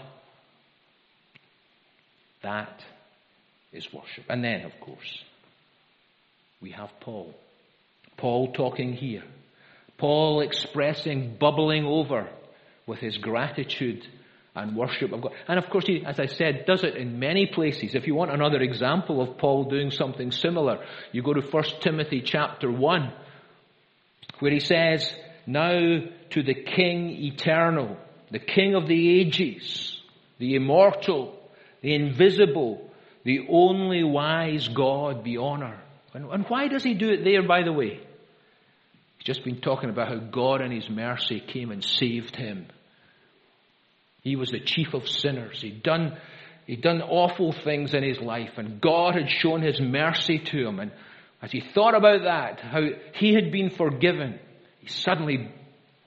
That 2.43 2.83
is 3.71 3.87
worship. 3.93 4.25
And 4.27 4.43
then, 4.43 4.65
of 4.65 4.77
course, 4.81 5.23
we 6.61 6.71
have 6.71 6.89
Paul. 6.99 7.33
Paul 8.17 8.51
talking 8.51 8.91
here. 8.91 9.23
Paul 9.97 10.41
expressing, 10.41 11.37
bubbling 11.39 11.85
over 11.85 12.27
with 12.85 12.99
his 12.99 13.17
gratitude 13.17 14.05
and 14.55 14.75
worship 14.75 15.11
of 15.13 15.21
God. 15.21 15.31
And 15.47 15.57
of 15.57 15.69
course, 15.69 15.85
he, 15.87 16.03
as 16.05 16.19
I 16.19 16.25
said, 16.25 16.65
does 16.65 16.83
it 16.83 16.95
in 16.95 17.19
many 17.19 17.45
places. 17.45 17.95
If 17.95 18.05
you 18.05 18.15
want 18.15 18.31
another 18.31 18.59
example 18.59 19.21
of 19.21 19.37
Paul 19.37 19.65
doing 19.65 19.91
something 19.91 20.31
similar, 20.31 20.83
you 21.11 21.23
go 21.23 21.33
to 21.33 21.41
1 21.41 21.63
Timothy 21.81 22.21
chapter 22.21 22.69
1, 22.69 23.13
where 24.39 24.51
he 24.51 24.59
says, 24.59 25.09
Now 25.47 25.71
to 25.71 26.43
the 26.43 26.53
King 26.53 27.09
eternal, 27.09 27.97
the 28.29 28.39
King 28.39 28.75
of 28.75 28.87
the 28.87 29.19
ages, 29.21 30.01
the 30.37 30.55
immortal, 30.55 31.39
the 31.81 31.95
invisible, 31.95 32.89
the 33.23 33.47
only 33.49 34.03
wise 34.03 34.67
God 34.67 35.23
be 35.23 35.37
honor. 35.37 35.79
And, 36.13 36.25
and 36.29 36.45
why 36.47 36.67
does 36.67 36.83
he 36.83 36.93
do 36.93 37.09
it 37.09 37.23
there, 37.23 37.47
by 37.47 37.63
the 37.63 37.71
way? 37.71 38.01
He's 39.17 39.25
just 39.25 39.45
been 39.45 39.61
talking 39.61 39.89
about 39.89 40.09
how 40.09 40.17
God 40.17 40.61
in 40.61 40.71
His 40.71 40.89
mercy 40.89 41.39
came 41.39 41.71
and 41.71 41.83
saved 41.83 42.35
him. 42.35 42.65
He 44.21 44.35
was 44.35 44.51
the 44.51 44.59
chief 44.59 44.93
of 44.93 45.07
sinners. 45.07 45.61
He'd 45.61 45.83
done, 45.83 46.17
he'd 46.67 46.81
done 46.81 47.01
awful 47.01 47.51
things 47.51 47.93
in 47.93 48.03
his 48.03 48.19
life, 48.19 48.51
and 48.57 48.79
God 48.79 49.15
had 49.15 49.29
shown 49.29 49.61
His 49.61 49.81
mercy 49.81 50.39
to 50.39 50.67
him. 50.67 50.79
And 50.79 50.91
as 51.41 51.51
he 51.51 51.61
thought 51.73 51.95
about 51.95 52.23
that, 52.23 52.59
how 52.59 52.81
he 53.15 53.33
had 53.33 53.51
been 53.51 53.71
forgiven, 53.71 54.39
he 54.79 54.87
suddenly, 54.87 55.51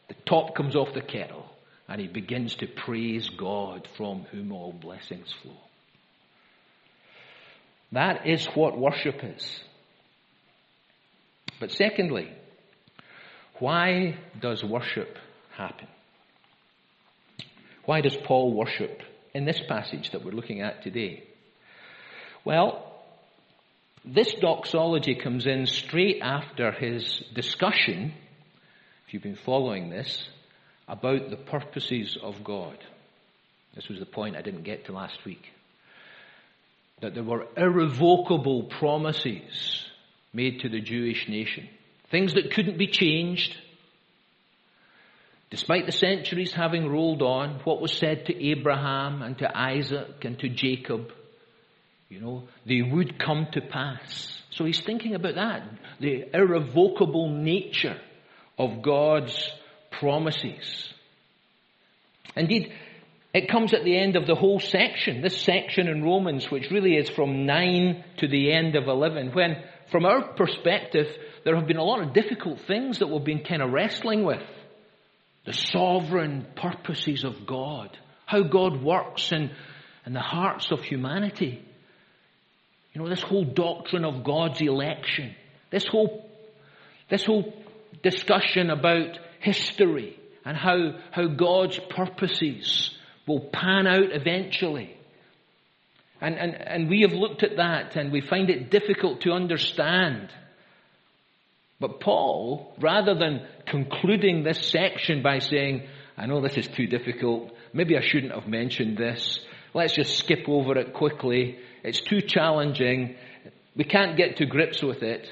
the 0.08 0.14
top 0.26 0.54
comes 0.54 0.76
off 0.76 0.94
the 0.94 1.00
kettle, 1.00 1.44
and 1.88 2.00
he 2.00 2.06
begins 2.06 2.54
to 2.56 2.66
praise 2.66 3.28
God 3.28 3.88
from 3.96 4.26
whom 4.30 4.52
all 4.52 4.72
blessings 4.72 5.32
flow. 5.42 5.56
That 7.92 8.26
is 8.26 8.46
what 8.54 8.78
worship 8.78 9.20
is. 9.22 9.60
But 11.60 11.72
secondly, 11.72 12.32
why 13.58 14.18
does 14.40 14.64
worship 14.64 15.16
happen? 15.56 15.88
Why 17.86 18.00
does 18.00 18.16
Paul 18.16 18.52
worship 18.52 19.02
in 19.34 19.44
this 19.44 19.60
passage 19.68 20.10
that 20.12 20.24
we're 20.24 20.32
looking 20.32 20.60
at 20.60 20.82
today? 20.82 21.24
Well, 22.44 22.92
this 24.04 24.32
doxology 24.34 25.14
comes 25.14 25.46
in 25.46 25.66
straight 25.66 26.20
after 26.22 26.72
his 26.72 27.22
discussion, 27.34 28.12
if 29.06 29.14
you've 29.14 29.22
been 29.22 29.36
following 29.36 29.90
this, 29.90 30.28
about 30.86 31.30
the 31.30 31.36
purposes 31.36 32.16
of 32.22 32.44
God. 32.44 32.78
This 33.74 33.88
was 33.88 33.98
the 33.98 34.06
point 34.06 34.36
I 34.36 34.42
didn't 34.42 34.62
get 34.62 34.86
to 34.86 34.92
last 34.92 35.24
week 35.24 35.42
that 37.00 37.14
there 37.14 37.24
were 37.24 37.46
irrevocable 37.56 38.64
promises 38.64 39.84
made 40.32 40.60
to 40.60 40.68
the 40.68 40.80
Jewish 40.80 41.28
nation. 41.28 41.68
Things 42.10 42.34
that 42.34 42.52
couldn't 42.52 42.78
be 42.78 42.86
changed. 42.86 43.54
Despite 45.50 45.86
the 45.86 45.92
centuries 45.92 46.52
having 46.52 46.88
rolled 46.88 47.22
on, 47.22 47.60
what 47.64 47.80
was 47.80 47.92
said 47.92 48.26
to 48.26 48.44
Abraham 48.50 49.22
and 49.22 49.38
to 49.38 49.56
Isaac 49.56 50.24
and 50.24 50.38
to 50.40 50.48
Jacob, 50.48 51.12
you 52.08 52.20
know, 52.20 52.44
they 52.66 52.82
would 52.82 53.18
come 53.18 53.46
to 53.52 53.60
pass. 53.60 54.42
So 54.50 54.64
he's 54.64 54.80
thinking 54.80 55.14
about 55.14 55.34
that. 55.34 55.62
The 56.00 56.24
irrevocable 56.34 57.30
nature 57.30 58.00
of 58.58 58.82
God's 58.82 59.50
promises. 59.90 60.92
Indeed, 62.36 62.72
it 63.32 63.48
comes 63.48 63.74
at 63.74 63.84
the 63.84 63.98
end 63.98 64.16
of 64.16 64.26
the 64.26 64.36
whole 64.36 64.60
section, 64.60 65.20
this 65.20 65.40
section 65.40 65.88
in 65.88 66.04
Romans, 66.04 66.50
which 66.50 66.70
really 66.70 66.96
is 66.96 67.10
from 67.10 67.46
9 67.46 68.04
to 68.18 68.28
the 68.28 68.52
end 68.52 68.76
of 68.76 68.86
11, 68.86 69.32
when, 69.32 69.56
from 69.90 70.04
our 70.04 70.34
perspective, 70.34 71.08
there 71.44 71.56
have 71.56 71.66
been 71.66 71.76
a 71.76 71.84
lot 71.84 72.00
of 72.00 72.14
difficult 72.14 72.60
things 72.60 73.00
that 73.00 73.08
we've 73.08 73.24
been 73.24 73.42
kind 73.42 73.60
of 73.60 73.72
wrestling 73.72 74.24
with. 74.24 74.42
The 75.44 75.52
sovereign 75.52 76.46
purposes 76.56 77.24
of 77.24 77.46
God, 77.46 77.96
how 78.26 78.42
God 78.42 78.82
works 78.82 79.30
in, 79.32 79.50
in 80.06 80.12
the 80.12 80.20
hearts 80.20 80.70
of 80.70 80.82
humanity. 80.82 81.62
You 82.92 83.02
know, 83.02 83.08
this 83.08 83.22
whole 83.22 83.44
doctrine 83.44 84.04
of 84.04 84.24
God's 84.24 84.60
election, 84.60 85.34
this 85.70 85.86
whole, 85.86 86.28
this 87.10 87.24
whole 87.24 87.52
discussion 88.02 88.70
about 88.70 89.18
history 89.40 90.18
and 90.44 90.56
how, 90.56 90.92
how 91.10 91.26
God's 91.26 91.78
purposes 91.90 92.96
will 93.26 93.40
pan 93.40 93.86
out 93.86 94.12
eventually. 94.12 94.96
And, 96.20 96.36
and, 96.36 96.54
and 96.54 96.88
we 96.88 97.02
have 97.02 97.12
looked 97.12 97.42
at 97.42 97.56
that 97.56 97.96
and 97.96 98.12
we 98.12 98.20
find 98.20 98.48
it 98.48 98.70
difficult 98.70 99.22
to 99.22 99.32
understand. 99.32 100.30
But 101.84 102.00
Paul, 102.00 102.74
rather 102.80 103.14
than 103.14 103.46
concluding 103.66 104.42
this 104.42 104.70
section 104.70 105.22
by 105.22 105.40
saying, 105.40 105.86
I 106.16 106.24
know 106.24 106.40
this 106.40 106.56
is 106.56 106.66
too 106.66 106.86
difficult, 106.86 107.52
maybe 107.74 107.94
I 107.98 108.00
shouldn't 108.00 108.32
have 108.32 108.48
mentioned 108.48 108.96
this, 108.96 109.40
let's 109.74 109.92
just 109.92 110.16
skip 110.16 110.48
over 110.48 110.78
it 110.78 110.94
quickly, 110.94 111.58
it's 111.82 112.00
too 112.00 112.22
challenging, 112.22 113.16
we 113.76 113.84
can't 113.84 114.16
get 114.16 114.38
to 114.38 114.46
grips 114.46 114.82
with 114.82 115.02
it. 115.02 115.30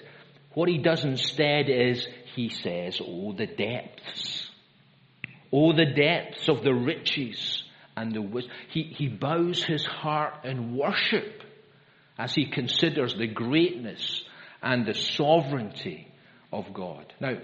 What 0.53 0.69
he 0.69 0.77
does 0.77 1.05
instead 1.05 1.71
is, 1.71 2.07
he 2.35 2.51
says, 2.51 3.01
Oh, 3.03 3.33
the 3.33 3.47
depths. 3.47 4.51
Oh, 5.51 5.73
the 5.73 5.87
depths 5.87 6.51
of 6.51 6.63
the 6.63 6.75
riches 6.75 7.63
and 7.97 8.13
the 8.15 8.21
wisdom. 8.21 8.53
He, 8.69 8.83
he 8.83 9.09
bows 9.09 9.65
his 9.65 9.87
heart 9.87 10.45
in 10.45 10.77
worship 10.77 11.45
as 12.19 12.35
he 12.35 12.45
considers 12.45 13.15
the 13.15 13.27
greatness 13.27 14.23
and 14.63 14.85
the 14.85 14.93
sovereignty 14.93 16.09
of 16.53 16.73
God. 16.73 17.13
Now, 17.21 17.39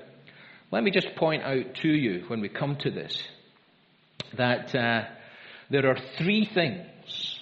let 0.71 0.85
me 0.85 0.90
just 0.90 1.14
point 1.16 1.42
out 1.42 1.75
to 1.83 1.88
you 1.88 2.25
when 2.29 2.40
we 2.40 2.49
come 2.49 2.77
to 2.81 2.90
this 2.90 3.23
that 4.37 4.75
uh, 4.75 5.05
there 5.71 5.88
are 5.88 5.97
three 6.18 6.44
things 6.44 7.40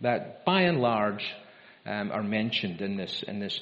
that, 0.00 0.44
by 0.44 0.62
and 0.62 0.80
large, 0.80 1.24
um, 1.86 2.10
are 2.12 2.22
mentioned 2.22 2.80
in 2.80 2.96
this 2.96 3.24
in 3.26 3.40
this 3.40 3.60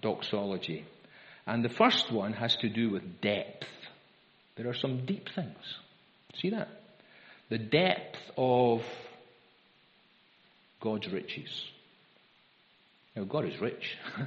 doxology, 0.00 0.84
and 1.46 1.64
the 1.64 1.68
first 1.68 2.12
one 2.12 2.32
has 2.32 2.56
to 2.56 2.68
do 2.68 2.90
with 2.90 3.20
depth. 3.20 3.66
There 4.56 4.68
are 4.68 4.74
some 4.74 5.06
deep 5.06 5.28
things. 5.34 5.56
See 6.40 6.50
that? 6.50 6.68
the 7.52 7.58
depth 7.58 8.16
of 8.38 8.80
God's 10.80 11.06
riches. 11.12 11.50
Now, 13.14 13.24
God 13.24 13.44
is 13.44 13.60
rich. 13.60 13.98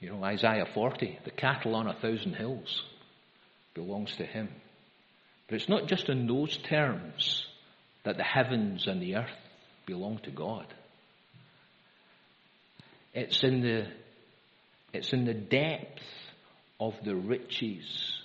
you 0.00 0.08
know, 0.10 0.24
Isaiah 0.24 0.66
40, 0.72 1.18
the 1.24 1.30
cattle 1.30 1.74
on 1.74 1.86
a 1.86 1.94
thousand 1.94 2.34
hills 2.34 2.82
belongs 3.74 4.16
to 4.16 4.24
Him. 4.24 4.48
But 5.46 5.56
it's 5.56 5.68
not 5.68 5.86
just 5.86 6.08
in 6.08 6.26
those 6.26 6.56
terms 6.56 7.44
that 8.04 8.16
the 8.16 8.24
heavens 8.24 8.86
and 8.86 9.02
the 9.02 9.16
earth 9.16 9.28
belong 9.86 10.18
to 10.24 10.30
God. 10.30 10.66
It's 13.12 13.42
in 13.42 13.60
the, 13.60 13.88
it's 14.94 15.12
in 15.12 15.26
the 15.26 15.34
depth 15.34 16.02
of 16.78 16.94
the 17.04 17.14
riches 17.14 18.16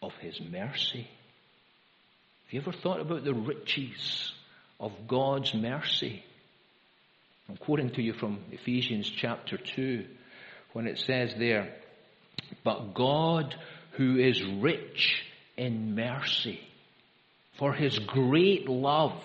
of 0.00 0.12
His 0.20 0.40
mercy. 0.40 1.06
Have 2.46 2.52
you 2.52 2.60
ever 2.60 2.72
thought 2.72 3.00
about 3.00 3.24
the 3.24 3.34
riches 3.34 4.32
of 4.78 4.92
God's 5.06 5.54
mercy? 5.54 6.24
I'm 7.48 7.56
quoting 7.56 7.90
to 7.90 8.02
you 8.02 8.14
from 8.14 8.38
Ephesians 8.52 9.10
chapter 9.10 9.58
2 9.58 10.06
when 10.72 10.86
it 10.86 10.98
says 10.98 11.32
there, 11.38 11.74
But 12.64 12.94
God 12.94 13.54
who 13.92 14.18
is 14.18 14.42
rich 14.60 15.22
in 15.56 15.94
mercy 15.94 16.60
for 17.58 17.72
his 17.72 17.98
great 17.98 18.68
love 18.68 19.20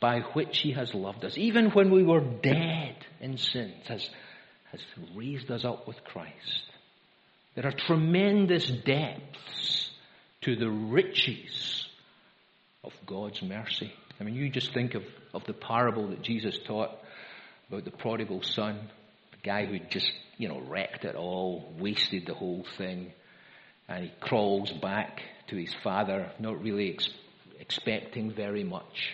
by 0.00 0.20
which 0.32 0.58
he 0.58 0.72
has 0.72 0.94
loved 0.94 1.24
us, 1.24 1.36
even 1.36 1.70
when 1.70 1.90
we 1.90 2.02
were 2.02 2.20
dead 2.20 2.96
in 3.20 3.36
sins, 3.36 3.86
has, 3.88 4.08
has 4.72 4.80
raised 5.14 5.50
us 5.50 5.64
up 5.64 5.86
with 5.86 6.02
Christ. 6.04 6.62
There 7.54 7.66
are 7.66 7.72
tremendous 7.72 8.68
depths 8.68 9.90
to 10.42 10.56
the 10.56 10.70
riches 10.70 11.86
of 12.84 12.92
God's 13.06 13.42
mercy. 13.42 13.92
I 14.20 14.24
mean, 14.24 14.34
you 14.34 14.48
just 14.50 14.72
think 14.72 14.94
of, 14.94 15.02
of 15.34 15.44
the 15.44 15.52
parable 15.52 16.08
that 16.08 16.22
Jesus 16.22 16.58
taught 16.66 16.90
about 17.68 17.84
the 17.84 17.90
prodigal 17.90 18.42
son, 18.42 18.88
guy 19.44 19.66
who 19.66 19.78
just, 19.90 20.10
you 20.36 20.48
know, 20.48 20.60
wrecked 20.60 21.04
it 21.04 21.14
all, 21.14 21.72
wasted 21.78 22.26
the 22.26 22.34
whole 22.34 22.64
thing, 22.76 23.12
and 23.88 24.04
he 24.04 24.12
crawls 24.20 24.72
back 24.72 25.20
to 25.48 25.56
his 25.56 25.74
father, 25.82 26.30
not 26.38 26.62
really 26.62 26.92
ex- 26.92 27.10
expecting 27.58 28.32
very 28.32 28.64
much. 28.64 29.10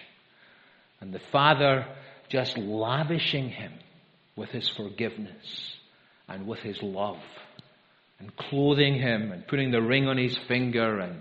And 1.01 1.13
the 1.13 1.21
father 1.33 1.87
just 2.29 2.57
lavishing 2.57 3.51
him 3.51 3.73
with 4.37 4.51
his 4.51 4.69
forgiveness 4.69 5.77
and 6.29 6.47
with 6.47 6.61
his 6.61 6.83
love 6.83 7.21
and 8.19 8.35
clothing 8.37 8.95
him 8.95 9.31
and 9.33 9.47
putting 9.47 9.71
the 9.71 9.83
ring 9.83 10.07
on 10.09 10.17
his 10.17 10.37
finger 10.49 10.99
and 10.99 11.21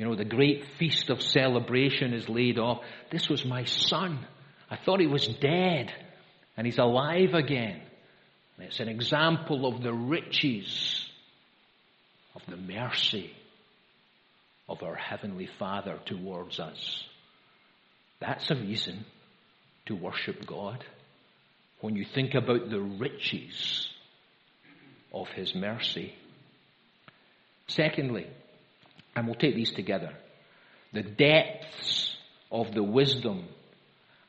you 0.00 0.06
know, 0.06 0.16
the 0.16 0.24
great 0.24 0.64
feast 0.78 1.10
of 1.10 1.20
celebration 1.20 2.14
is 2.14 2.26
laid 2.26 2.58
off. 2.58 2.80
This 3.10 3.28
was 3.28 3.44
my 3.44 3.64
son. 3.64 4.26
I 4.70 4.78
thought 4.78 4.98
he 4.98 5.06
was 5.06 5.26
dead, 5.26 5.92
and 6.56 6.66
he's 6.66 6.78
alive 6.78 7.34
again. 7.34 7.82
It's 8.62 8.80
an 8.80 8.88
example 8.88 9.66
of 9.66 9.82
the 9.82 9.92
riches 9.92 11.08
of 12.34 12.42
the 12.48 12.56
mercy 12.56 13.32
of 14.68 14.82
our 14.82 14.94
Heavenly 14.94 15.48
Father 15.58 15.98
towards 16.06 16.60
us. 16.60 17.04
That's 18.20 18.50
a 18.50 18.54
reason 18.54 19.04
to 19.86 19.96
worship 19.96 20.46
God. 20.46 20.84
When 21.80 21.96
you 21.96 22.04
think 22.04 22.34
about 22.34 22.70
the 22.70 22.80
riches 22.80 23.88
of 25.12 25.28
His 25.28 25.54
mercy. 25.54 26.14
Secondly, 27.66 28.26
and 29.16 29.26
we'll 29.26 29.34
take 29.34 29.54
these 29.54 29.72
together. 29.72 30.12
The 30.92 31.02
depths 31.02 32.16
of 32.50 32.74
the 32.74 32.82
wisdom 32.82 33.44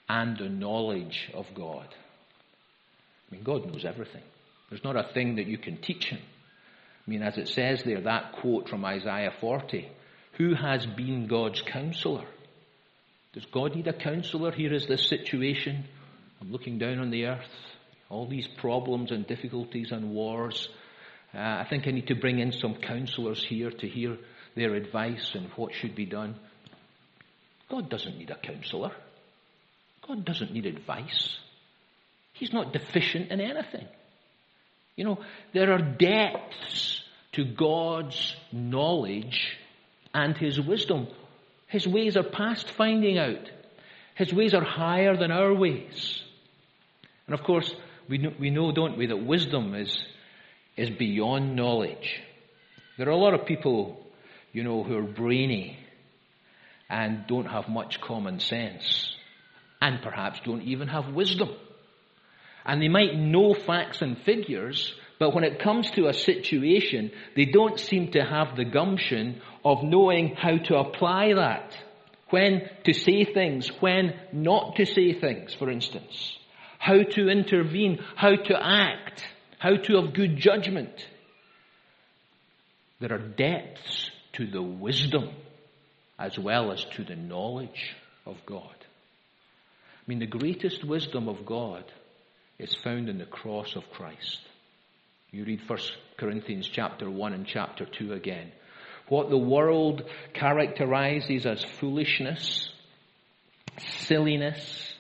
and 0.08 0.38
the 0.38 0.50
knowledge 0.50 1.30
of 1.34 1.46
God. 1.56 1.88
I 3.32 3.36
mean, 3.36 3.44
God 3.44 3.66
knows 3.66 3.86
everything. 3.86 4.24
There's 4.70 4.84
not 4.84 4.98
a 4.98 5.14
thing 5.14 5.36
that 5.36 5.48
you 5.48 5.58
can 5.58 5.78
teach 5.78 6.06
Him 6.06 6.20
I 7.06 7.10
mean, 7.10 7.24
as 7.24 7.38
it 7.38 7.48
says 7.48 7.84
there, 7.84 8.02
that 8.02 8.34
quote 8.34 8.70
from 8.70 8.86
Isaiah 8.86 9.34
40, 9.40 9.90
who 10.34 10.54
has 10.54 10.86
been 10.86 11.28
God's 11.28 11.62
counselor? 11.62 12.26
Does 13.34 13.46
God 13.46 13.76
need 13.76 13.88
a 13.88 13.94
counselor? 13.94 14.52
Here 14.52 14.74
is 14.74 14.86
this 14.86 15.08
situation. 15.08 15.86
I'm 16.40 16.52
looking 16.52 16.78
down 16.78 17.00
on 17.00 17.10
the 17.10 17.26
earth, 17.26 17.50
all 18.10 18.28
these 18.28 18.48
problems 18.60 19.12
and 19.12 19.26
difficulties 19.26 19.92
and 19.92 20.12
wars. 20.12 20.70
Uh, 21.34 21.40
I 21.40 21.66
think 21.70 21.88
I 21.88 21.92
need 21.92 22.08
to 22.08 22.16
bring 22.16 22.40
in 22.40 22.52
some 22.52 22.76
counselors 22.76 23.44
here 23.44 23.72
to 23.72 23.88
hear 23.88 24.18
their 24.56 24.76
advice 24.76 25.32
and 25.34 25.50
what 25.56 25.74
should 25.74 25.96
be 25.96 26.06
done. 26.06 26.36
God 27.70 27.90
doesn't 27.90 28.18
need 28.18 28.30
a 28.30 28.36
counselor. 28.36 28.92
God 30.08 30.26
doesn't 30.26 30.54
need 30.54 30.66
advice. 30.66 31.38
He's 32.42 32.52
not 32.52 32.74
deficient 32.74 33.30
in 33.30 33.40
anything. 33.40 33.86
You 34.96 35.06
know, 35.06 35.20
there 35.54 35.72
are 35.74 35.78
depths 35.78 37.04
to 37.34 37.46
God's 37.46 38.36
knowledge 38.52 39.60
and 40.12 40.36
His 40.36 40.60
wisdom. 40.60 41.08
His 41.68 41.88
ways 41.88 42.18
are 42.18 42.24
past 42.24 42.72
finding 42.72 43.20
out. 43.20 43.48
His 44.16 44.34
ways 44.34 44.56
are 44.56 44.64
higher 44.64 45.16
than 45.16 45.30
our 45.30 45.54
ways. 45.54 46.24
And 47.28 47.36
of 47.36 47.44
course, 47.44 47.72
we 48.10 48.18
know, 48.18 48.34
we 48.40 48.50
know, 48.50 48.72
don't 48.72 48.98
we, 48.98 49.06
that 49.06 49.24
wisdom 49.24 49.76
is, 49.76 50.04
is 50.76 50.90
beyond 50.90 51.56
knowledge. 51.56 52.24
There 52.98 53.08
are 53.08 53.12
a 53.12 53.18
lot 53.18 53.36
of 53.36 53.46
people, 53.46 54.04
you 54.52 54.64
know, 54.64 54.82
who 54.82 54.98
are 54.98 55.04
brainy 55.04 55.78
and 56.90 57.28
don't 57.28 57.46
have 57.46 57.70
much 57.70 58.02
common 58.02 58.40
sense 58.40 59.16
and 59.80 60.02
perhaps 60.02 60.40
don't 60.44 60.64
even 60.64 60.88
have 60.88 61.14
wisdom. 61.14 61.52
And 62.66 62.82
they 62.82 62.88
might 62.88 63.16
know 63.16 63.54
facts 63.54 64.02
and 64.02 64.18
figures, 64.20 64.94
but 65.20 65.34
when 65.34 65.44
it 65.44 65.62
comes 65.62 65.90
to 65.92 66.08
a 66.08 66.14
situation, 66.14 67.12
they 67.36 67.46
don't 67.46 67.80
seem 67.80 68.12
to 68.12 68.24
have 68.24 68.56
the 68.56 68.66
gumption 68.66 69.42
of 69.64 69.84
knowing 69.84 70.36
how 70.36 70.58
to 70.58 70.78
apply 70.78 71.34
that. 71.34 71.78
When 72.30 72.70
to 72.86 72.94
say 72.94 73.26
things, 73.26 73.68
when 73.82 74.14
not 74.32 74.78
to 74.78 74.86
say 74.86 75.14
things, 75.14 75.54
for 75.54 75.70
instance. 75.70 76.38
How 76.80 77.04
to 77.04 77.30
intervene, 77.30 78.00
how 78.16 78.36
to 78.36 78.58
act, 78.60 79.24
how 79.60 79.76
to 79.76 80.02
have 80.02 80.14
good 80.14 80.38
judgment. 80.38 81.08
There 83.00 83.14
are 83.14 83.20
depths 83.20 84.10
to 84.34 84.48
the 84.48 84.62
wisdom 84.62 85.30
as 86.18 86.38
well 86.38 86.72
as 86.72 86.86
to 86.96 87.04
the 87.04 87.16
knowledge 87.16 87.96
of 88.26 88.38
God. 88.46 88.76
I 88.80 90.04
mean, 90.08 90.20
the 90.20 90.26
greatest 90.26 90.84
wisdom 90.84 91.28
of 91.28 91.46
God 91.46 91.84
is 92.62 92.76
found 92.84 93.10
in 93.10 93.18
the 93.18 93.26
cross 93.26 93.76
of 93.76 93.90
Christ. 93.92 94.40
You 95.32 95.46
read 95.46 95.62
1 95.68 95.80
Corinthians 96.18 96.70
chapter 96.72 97.10
1 97.10 97.34
and 97.34 97.48
chapter 97.48 97.86
2 97.86 98.14
again. 98.14 98.52
What 99.08 99.30
the 99.30 99.38
world 99.38 100.04
characterizes 100.34 101.48
as 101.48 101.64
foolishness, 101.80 102.70
silliness, 103.80 104.94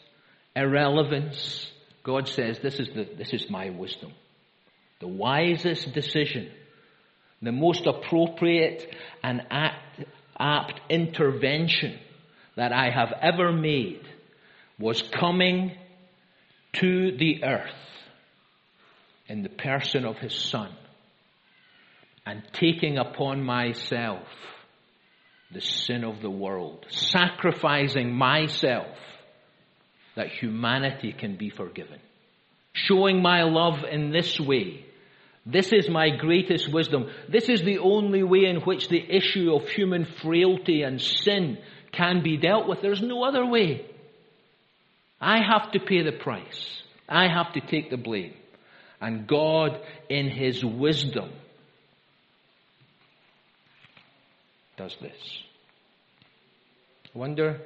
irrelevance, 0.55 1.69
God 2.03 2.27
says 2.27 2.59
this 2.59 2.79
is, 2.79 2.89
the, 2.95 3.07
this 3.17 3.31
is 3.31 3.49
my 3.49 3.69
wisdom. 3.69 4.11
The 4.99 5.07
wisest 5.07 5.93
decision, 5.93 6.49
the 7.43 7.51
most 7.51 7.85
appropriate 7.85 8.91
and 9.23 9.41
apt, 9.51 10.03
apt 10.39 10.81
intervention 10.89 11.99
that 12.55 12.73
I 12.73 12.89
have 12.89 13.13
ever 13.21 13.51
made 13.51 14.01
was 14.79 15.01
coming 15.01 15.77
to 16.73 17.15
the 17.17 17.43
earth 17.43 17.71
in 19.27 19.43
the 19.43 19.49
person 19.49 20.05
of 20.05 20.17
his 20.17 20.33
son 20.33 20.69
and 22.25 22.43
taking 22.53 22.97
upon 22.97 23.43
myself 23.43 24.27
the 25.53 25.61
sin 25.61 26.03
of 26.03 26.21
the 26.21 26.29
world, 26.29 26.85
sacrificing 26.89 28.13
myself 28.13 28.95
that 30.15 30.27
humanity 30.27 31.13
can 31.13 31.37
be 31.37 31.49
forgiven, 31.49 31.99
showing 32.73 33.21
my 33.21 33.43
love 33.43 33.83
in 33.89 34.11
this 34.11 34.39
way. 34.39 34.85
This 35.45 35.73
is 35.73 35.89
my 35.89 36.09
greatest 36.15 36.71
wisdom. 36.71 37.09
This 37.27 37.49
is 37.49 37.61
the 37.61 37.79
only 37.79 38.23
way 38.23 38.45
in 38.45 38.57
which 38.57 38.87
the 38.87 39.01
issue 39.01 39.53
of 39.53 39.67
human 39.67 40.05
frailty 40.05 40.83
and 40.83 41.01
sin 41.01 41.57
can 41.91 42.21
be 42.23 42.37
dealt 42.37 42.67
with. 42.67 42.81
There's 42.81 43.01
no 43.01 43.23
other 43.23 43.45
way. 43.45 43.87
I 45.21 45.39
have 45.41 45.71
to 45.73 45.79
pay 45.79 46.01
the 46.01 46.11
price. 46.11 46.81
I 47.07 47.27
have 47.27 47.53
to 47.53 47.61
take 47.61 47.91
the 47.91 47.97
blame. 47.97 48.33
And 48.99 49.27
God, 49.27 49.79
in 50.09 50.29
His 50.29 50.65
wisdom, 50.65 51.31
does 54.77 54.95
this. 54.99 55.43
I 57.13 57.19
wonder 57.19 57.61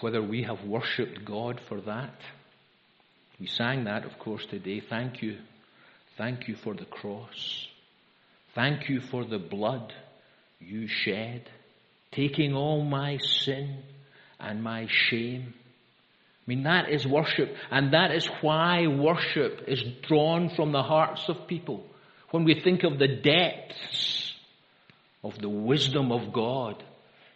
whether 0.00 0.22
we 0.22 0.44
have 0.44 0.64
worshipped 0.64 1.24
God 1.24 1.60
for 1.68 1.80
that. 1.82 2.14
We 3.38 3.46
sang 3.46 3.84
that, 3.84 4.04
of 4.04 4.18
course, 4.18 4.46
today. 4.46 4.80
Thank 4.80 5.22
you. 5.22 5.38
Thank 6.16 6.48
you 6.48 6.56
for 6.56 6.74
the 6.74 6.84
cross. 6.84 7.66
Thank 8.54 8.88
you 8.88 9.00
for 9.00 9.24
the 9.24 9.38
blood 9.38 9.92
you 10.60 10.86
shed, 10.86 11.48
taking 12.12 12.54
all 12.54 12.84
my 12.84 13.18
sin 13.18 13.82
and 14.42 14.62
my 14.62 14.86
shame. 14.88 15.54
I 15.54 16.44
mean, 16.46 16.64
that 16.64 16.90
is 16.90 17.06
worship, 17.06 17.54
and 17.70 17.92
that 17.94 18.10
is 18.10 18.26
why 18.40 18.86
worship 18.86 19.62
is 19.68 19.82
drawn 20.08 20.50
from 20.50 20.72
the 20.72 20.82
hearts 20.82 21.28
of 21.28 21.46
people. 21.46 21.86
When 22.30 22.44
we 22.44 22.60
think 22.60 22.82
of 22.82 22.98
the 22.98 23.08
depths 23.08 24.32
of 25.22 25.38
the 25.38 25.48
wisdom 25.48 26.10
of 26.10 26.32
God 26.32 26.82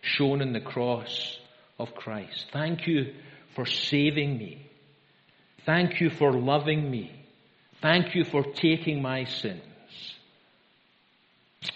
shown 0.02 0.40
in 0.42 0.52
the 0.52 0.60
cross 0.60 1.38
of 1.78 1.94
Christ. 1.94 2.46
Thank 2.52 2.86
you 2.86 3.14
for 3.54 3.66
saving 3.66 4.38
me. 4.38 4.66
Thank 5.64 6.00
you 6.00 6.10
for 6.10 6.32
loving 6.32 6.90
me. 6.90 7.12
Thank 7.82 8.14
you 8.14 8.24
for 8.24 8.42
taking 8.42 9.02
my 9.02 9.24
sins. 9.24 9.62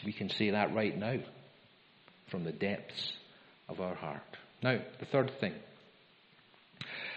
We 0.04 0.12
can 0.12 0.30
say 0.30 0.50
that 0.50 0.74
right 0.74 0.96
now 0.96 1.18
from 2.28 2.44
the 2.44 2.52
depths 2.52 3.12
of 3.68 3.80
our 3.80 3.94
heart. 3.94 4.36
Now, 4.62 4.78
the 4.98 5.06
third 5.06 5.32
thing. 5.40 5.54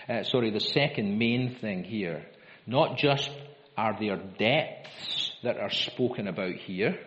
Uh, 0.08 0.24
sorry, 0.24 0.52
the 0.52 0.60
second 0.60 1.18
main 1.18 1.56
thing 1.56 1.84
here. 1.84 2.26
Not 2.66 2.98
just 2.98 3.30
are 3.78 3.98
there 4.00 4.18
depths 4.18 5.32
that 5.44 5.58
are 5.58 5.70
spoken 5.70 6.28
about 6.28 6.56
here, 6.56 6.98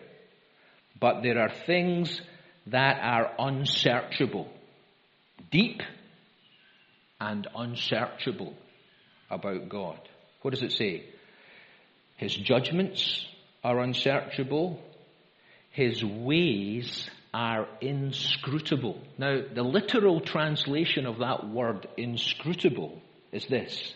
but 1.01 1.23
there 1.23 1.39
are 1.39 1.53
things 1.67 2.21
that 2.67 2.99
are 3.01 3.33
unsearchable. 3.39 4.49
Deep 5.51 5.83
and 7.21 7.47
unsearchable 7.57 8.55
about 9.31 9.69
God. 9.69 9.99
What 10.43 10.53
does 10.53 10.63
it 10.63 10.73
say? 10.73 11.05
His 12.17 12.35
judgments 12.35 13.27
are 13.65 13.81
unsearchable. 13.81 14.81
His 15.71 16.05
ways 16.05 17.09
are 17.37 17.69
inscrutable. 17.83 18.99
Now, 19.19 19.43
the 19.55 19.63
literal 19.63 20.23
translation 20.23 21.05
of 21.05 21.19
that 21.19 21.47
word 21.47 21.87
inscrutable 21.99 23.03
is 23.31 23.47
this 23.47 23.95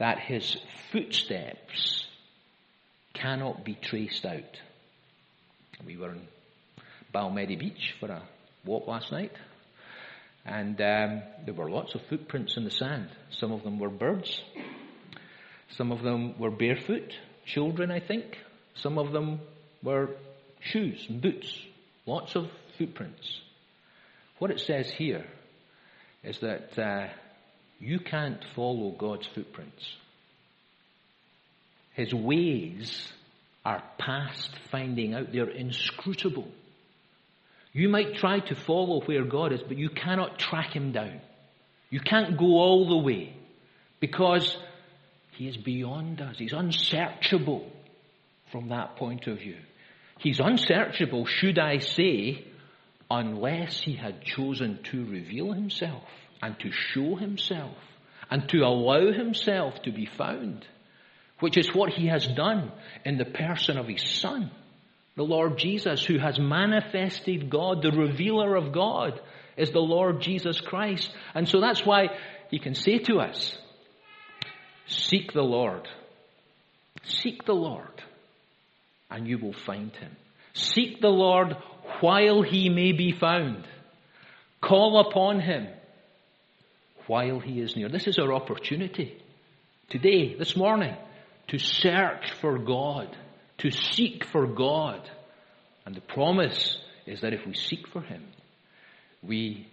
that 0.00 0.18
his 0.18 0.56
footsteps 0.90 2.04
cannot 3.14 3.64
be 3.64 3.74
traced 3.74 4.26
out. 4.26 4.58
We 5.86 5.96
were 5.96 6.10
in 6.10 6.26
Balmedie 7.14 7.60
Beach 7.60 7.94
for 8.00 8.10
a 8.10 8.22
walk 8.64 8.88
last 8.88 9.12
night, 9.12 9.30
and 10.44 10.80
um, 10.80 11.22
there 11.44 11.54
were 11.54 11.70
lots 11.70 11.94
of 11.94 12.00
footprints 12.08 12.56
in 12.56 12.64
the 12.64 12.72
sand. 12.72 13.08
Some 13.30 13.52
of 13.52 13.62
them 13.62 13.78
were 13.78 13.88
birds, 13.88 14.42
some 15.76 15.92
of 15.92 16.02
them 16.02 16.36
were 16.40 16.50
barefoot, 16.50 17.14
children, 17.46 17.92
I 17.92 18.00
think. 18.00 18.36
Some 18.74 18.98
of 18.98 19.12
them 19.12 19.38
were 19.84 20.08
shoes 20.60 21.06
and 21.08 21.22
boots. 21.22 21.46
Lots 22.06 22.34
of 22.34 22.50
footprints. 22.78 23.40
What 24.38 24.50
it 24.50 24.60
says 24.60 24.90
here 24.90 25.24
is 26.24 26.38
that 26.40 26.78
uh, 26.78 27.08
you 27.78 28.00
can't 28.00 28.44
follow 28.54 28.90
God's 28.90 29.26
footprints. 29.34 29.84
His 31.94 32.12
ways 32.12 33.12
are 33.64 33.82
past 33.98 34.50
finding 34.70 35.14
out. 35.14 35.32
They're 35.32 35.48
inscrutable. 35.48 36.48
You 37.72 37.88
might 37.88 38.16
try 38.16 38.40
to 38.40 38.54
follow 38.54 39.00
where 39.02 39.24
God 39.24 39.52
is, 39.52 39.60
but 39.66 39.78
you 39.78 39.88
cannot 39.88 40.38
track 40.38 40.74
him 40.74 40.92
down. 40.92 41.20
You 41.90 42.00
can't 42.00 42.38
go 42.38 42.46
all 42.46 42.88
the 42.88 42.98
way 42.98 43.34
because 44.00 44.56
he 45.32 45.48
is 45.48 45.56
beyond 45.56 46.20
us. 46.20 46.36
He's 46.38 46.52
unsearchable 46.52 47.70
from 48.50 48.68
that 48.68 48.96
point 48.96 49.26
of 49.26 49.38
view. 49.38 49.56
He's 50.22 50.40
unsearchable, 50.40 51.26
should 51.26 51.58
I 51.58 51.78
say, 51.78 52.44
unless 53.10 53.80
he 53.80 53.94
had 53.94 54.22
chosen 54.22 54.78
to 54.84 55.04
reveal 55.04 55.52
himself 55.52 56.04
and 56.40 56.58
to 56.60 56.70
show 56.70 57.16
himself 57.16 57.76
and 58.30 58.48
to 58.48 58.58
allow 58.60 59.12
himself 59.12 59.82
to 59.82 59.92
be 59.92 60.06
found. 60.06 60.64
which 61.40 61.56
is 61.56 61.74
what 61.74 61.92
he 61.92 62.06
has 62.06 62.24
done 62.28 62.70
in 63.04 63.18
the 63.18 63.24
person 63.24 63.76
of 63.76 63.88
his 63.88 64.08
son, 64.08 64.48
the 65.16 65.24
Lord 65.24 65.58
Jesus, 65.58 66.04
who 66.04 66.18
has 66.18 66.38
manifested 66.38 67.50
God, 67.50 67.82
the 67.82 67.90
revealer 67.90 68.54
of 68.54 68.72
God, 68.72 69.20
is 69.56 69.70
the 69.70 69.80
Lord 69.80 70.20
Jesus 70.20 70.60
Christ. 70.60 71.12
And 71.34 71.48
so 71.48 71.60
that's 71.60 71.84
why 71.84 72.16
he 72.48 72.60
can 72.60 72.76
say 72.76 72.98
to 73.00 73.18
us, 73.18 73.58
Seek 74.86 75.32
the 75.32 75.42
Lord. 75.42 75.88
Seek 77.02 77.44
the 77.44 77.54
Lord, 77.54 78.01
and 79.12 79.28
you 79.28 79.38
will 79.38 79.52
find 79.52 79.92
him. 79.92 80.16
Seek 80.54 81.00
the 81.00 81.08
Lord 81.08 81.54
while 82.00 82.42
he 82.42 82.68
may 82.70 82.92
be 82.92 83.12
found. 83.12 83.64
Call 84.60 84.98
upon 85.00 85.40
him 85.40 85.68
while 87.06 87.38
he 87.38 87.60
is 87.60 87.76
near. 87.76 87.88
This 87.88 88.06
is 88.06 88.18
our 88.18 88.32
opportunity 88.32 89.22
today, 89.90 90.34
this 90.34 90.56
morning, 90.56 90.96
to 91.48 91.58
search 91.58 92.32
for 92.40 92.58
God, 92.58 93.14
to 93.58 93.70
seek 93.70 94.24
for 94.24 94.46
God. 94.46 95.08
And 95.84 95.94
the 95.94 96.00
promise 96.00 96.78
is 97.06 97.20
that 97.20 97.34
if 97.34 97.46
we 97.46 97.54
seek 97.54 97.86
for 97.88 98.00
him, 98.00 98.24
we 99.22 99.68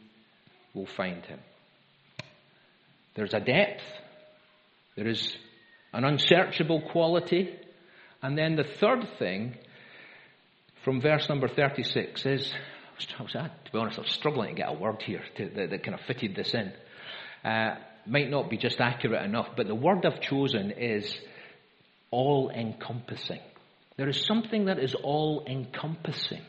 will 0.73 0.87
find 0.87 1.25
him. 1.25 1.39
There's 3.15 3.33
a 3.33 3.39
depth, 3.39 3.83
there 4.95 5.07
is 5.07 5.33
an 5.93 6.03
unsearchable 6.03 6.81
quality, 6.81 7.55
and 8.21 8.37
then 8.37 8.55
the 8.55 8.63
third 8.63 9.07
thing 9.17 9.55
from 10.83 11.01
verse 11.01 11.27
number 11.29 11.47
36 11.47 12.25
is, 12.25 12.53
I 13.17 13.23
was, 13.23 13.33
to 13.33 13.51
be 13.71 13.77
honest, 13.77 13.97
I 13.97 14.01
was 14.01 14.11
struggling 14.11 14.55
to 14.55 14.61
get 14.61 14.69
a 14.69 14.73
word 14.73 15.01
here 15.01 15.23
to, 15.37 15.49
that, 15.55 15.69
that, 15.69 15.83
kind 15.83 15.97
of 15.97 16.05
fitted 16.05 16.35
this 16.35 16.53
in. 16.53 16.73
Uh, 17.49 17.75
might 18.05 18.29
not 18.29 18.49
be 18.49 18.57
just 18.57 18.79
accurate 18.79 19.23
enough, 19.23 19.49
but 19.55 19.67
the 19.67 19.75
word 19.75 20.05
I've 20.05 20.21
chosen 20.21 20.71
is 20.71 21.17
all 22.11 22.49
encompassing. 22.49 23.39
There 23.97 24.09
is 24.09 24.25
something 24.25 24.65
that 24.65 24.79
is 24.79 24.95
all 24.95 25.45
encompassing 25.47 26.41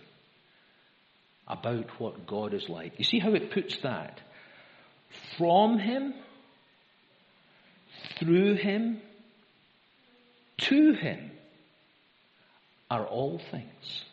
about 1.46 1.86
what 1.98 2.26
God 2.26 2.54
is 2.54 2.68
like. 2.68 2.94
You 2.98 3.04
see 3.04 3.18
how 3.18 3.34
it 3.34 3.52
puts 3.52 3.76
that? 3.82 4.20
From 5.36 5.78
Him, 5.78 6.14
through 8.18 8.56
Him, 8.56 9.00
to 10.58 10.92
Him 10.92 11.32
are 12.90 13.06
all 13.06 13.40
things. 13.50 14.04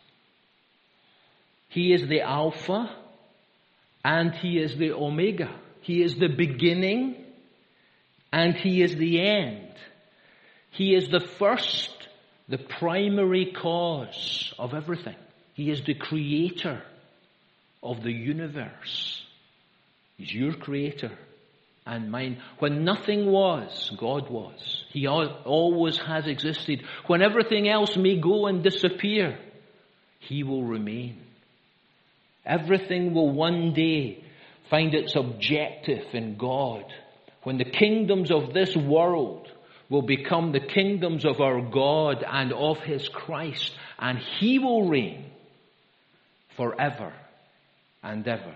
He 1.68 1.92
is 1.92 2.06
the 2.08 2.20
Alpha 2.22 2.90
and 4.04 4.34
He 4.34 4.58
is 4.58 4.76
the 4.76 4.92
Omega. 4.92 5.50
He 5.80 6.02
is 6.02 6.14
the 6.14 6.28
beginning 6.28 7.16
and 8.32 8.54
He 8.54 8.82
is 8.82 8.94
the 8.94 9.20
end. 9.20 9.72
He 10.70 10.94
is 10.94 11.08
the 11.08 11.26
first, 11.38 11.90
the 12.48 12.58
primary 12.58 13.52
cause 13.52 14.54
of 14.58 14.74
everything. 14.74 15.16
He 15.54 15.70
is 15.70 15.82
the 15.82 15.94
creator 15.94 16.82
of 17.82 18.02
the 18.02 18.12
universe. 18.12 19.22
He's 20.16 20.32
your 20.32 20.54
creator 20.54 21.12
and 21.88 22.10
mine. 22.10 22.40
When 22.58 22.84
nothing 22.84 23.26
was, 23.26 23.90
God 23.96 24.30
was. 24.30 24.84
He 24.90 25.06
always 25.06 25.98
has 25.98 26.26
existed. 26.26 26.84
When 27.06 27.22
everything 27.22 27.68
else 27.68 27.96
may 27.96 28.20
go 28.20 28.46
and 28.46 28.62
disappear, 28.62 29.38
He 30.20 30.42
will 30.42 30.64
remain. 30.64 31.22
Everything 32.44 33.14
will 33.14 33.30
one 33.30 33.72
day 33.72 34.22
find 34.70 34.94
its 34.94 35.16
objective 35.16 36.04
in 36.12 36.36
God. 36.36 36.84
When 37.42 37.56
the 37.56 37.64
kingdoms 37.64 38.30
of 38.30 38.52
this 38.52 38.76
world 38.76 39.48
will 39.88 40.02
become 40.02 40.52
the 40.52 40.60
kingdoms 40.60 41.24
of 41.24 41.40
our 41.40 41.62
God 41.62 42.22
and 42.22 42.52
of 42.52 42.78
His 42.80 43.08
Christ, 43.08 43.72
and 43.98 44.18
He 44.18 44.58
will 44.58 44.88
reign 44.88 45.24
forever 46.56 47.14
and 48.02 48.28
ever. 48.28 48.54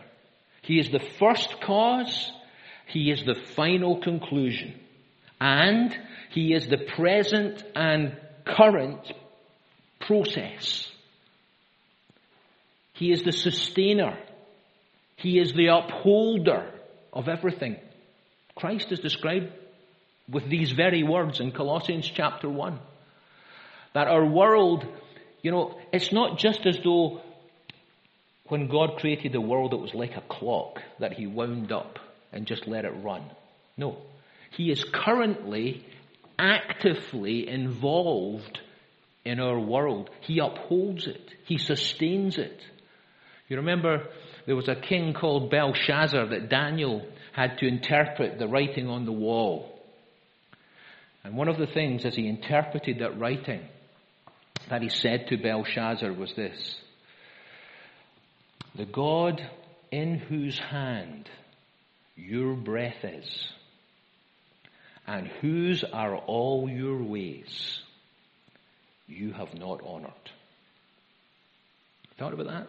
He 0.60 0.78
is 0.78 0.90
the 0.90 1.04
first 1.18 1.60
cause, 1.62 2.30
He 2.86 3.10
is 3.10 3.24
the 3.24 3.34
final 3.34 4.00
conclusion, 4.00 4.78
and 5.40 5.96
He 6.30 6.52
is 6.52 6.66
the 6.66 6.78
present 6.78 7.62
and 7.74 8.16
current 8.44 9.12
process. 10.00 10.88
He 12.92 13.12
is 13.12 13.22
the 13.22 13.32
sustainer. 13.32 14.18
He 15.16 15.38
is 15.38 15.52
the 15.52 15.68
upholder 15.68 16.70
of 17.12 17.28
everything. 17.28 17.76
Christ 18.54 18.92
is 18.92 19.00
described 19.00 19.52
with 20.30 20.48
these 20.48 20.72
very 20.72 21.02
words 21.02 21.40
in 21.40 21.52
Colossians 21.52 22.10
chapter 22.12 22.48
1. 22.48 22.78
That 23.94 24.08
our 24.08 24.24
world, 24.24 24.86
you 25.42 25.50
know, 25.50 25.78
it's 25.92 26.12
not 26.12 26.38
just 26.38 26.66
as 26.66 26.78
though 26.84 27.20
when 28.48 28.68
God 28.68 28.96
created 28.98 29.32
the 29.32 29.40
world 29.40 29.72
it 29.72 29.80
was 29.80 29.94
like 29.94 30.16
a 30.16 30.22
clock 30.22 30.82
that 30.98 31.14
He 31.14 31.26
wound 31.26 31.72
up 31.72 31.98
and 32.32 32.46
just 32.46 32.66
let 32.66 32.84
it 32.84 32.92
run. 33.02 33.22
No. 33.76 33.98
He 34.50 34.70
is 34.70 34.84
currently 34.84 35.84
actively 36.38 37.48
involved 37.48 38.60
in 39.24 39.40
our 39.40 39.58
world. 39.58 40.10
He 40.20 40.38
upholds 40.38 41.06
it. 41.06 41.34
He 41.44 41.58
sustains 41.58 42.38
it. 42.38 42.60
You 43.48 43.58
remember 43.58 44.08
there 44.46 44.56
was 44.56 44.68
a 44.68 44.74
king 44.74 45.14
called 45.14 45.50
Belshazzar 45.50 46.26
that 46.28 46.48
Daniel 46.48 47.06
had 47.32 47.58
to 47.58 47.66
interpret 47.66 48.38
the 48.38 48.48
writing 48.48 48.88
on 48.88 49.04
the 49.04 49.12
wall. 49.12 49.68
And 51.24 51.36
one 51.36 51.48
of 51.48 51.58
the 51.58 51.66
things 51.66 52.04
as 52.04 52.16
he 52.16 52.26
interpreted 52.26 52.98
that 52.98 53.18
writing 53.18 53.62
that 54.68 54.82
he 54.82 54.88
said 54.88 55.28
to 55.28 55.36
Belshazzar 55.36 56.12
was 56.12 56.32
this 56.34 56.76
The 58.74 58.86
God 58.86 59.40
in 59.90 60.16
whose 60.16 60.58
hand 60.58 61.28
your 62.16 62.54
breath 62.54 63.04
is, 63.04 63.52
and 65.06 65.26
whose 65.26 65.84
are 65.84 66.16
all 66.16 66.68
your 66.68 67.02
ways, 67.02 67.80
you 69.06 69.32
have 69.32 69.54
not 69.54 69.80
honored. 69.84 70.12
Thought 72.18 72.34
about 72.34 72.46
that? 72.46 72.68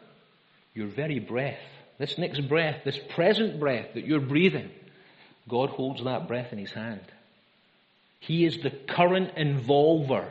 your 0.73 0.87
very 0.87 1.19
breath, 1.19 1.59
this 1.99 2.17
next 2.17 2.47
breath, 2.47 2.81
this 2.83 2.99
present 3.15 3.59
breath 3.59 3.93
that 3.93 4.05
you're 4.05 4.19
breathing, 4.19 4.69
God 5.47 5.69
holds 5.69 6.03
that 6.03 6.27
breath 6.27 6.51
in 6.51 6.57
His 6.57 6.71
hand. 6.71 7.01
He 8.19 8.45
is 8.45 8.57
the 8.57 8.71
current 8.71 9.35
involver 9.35 10.27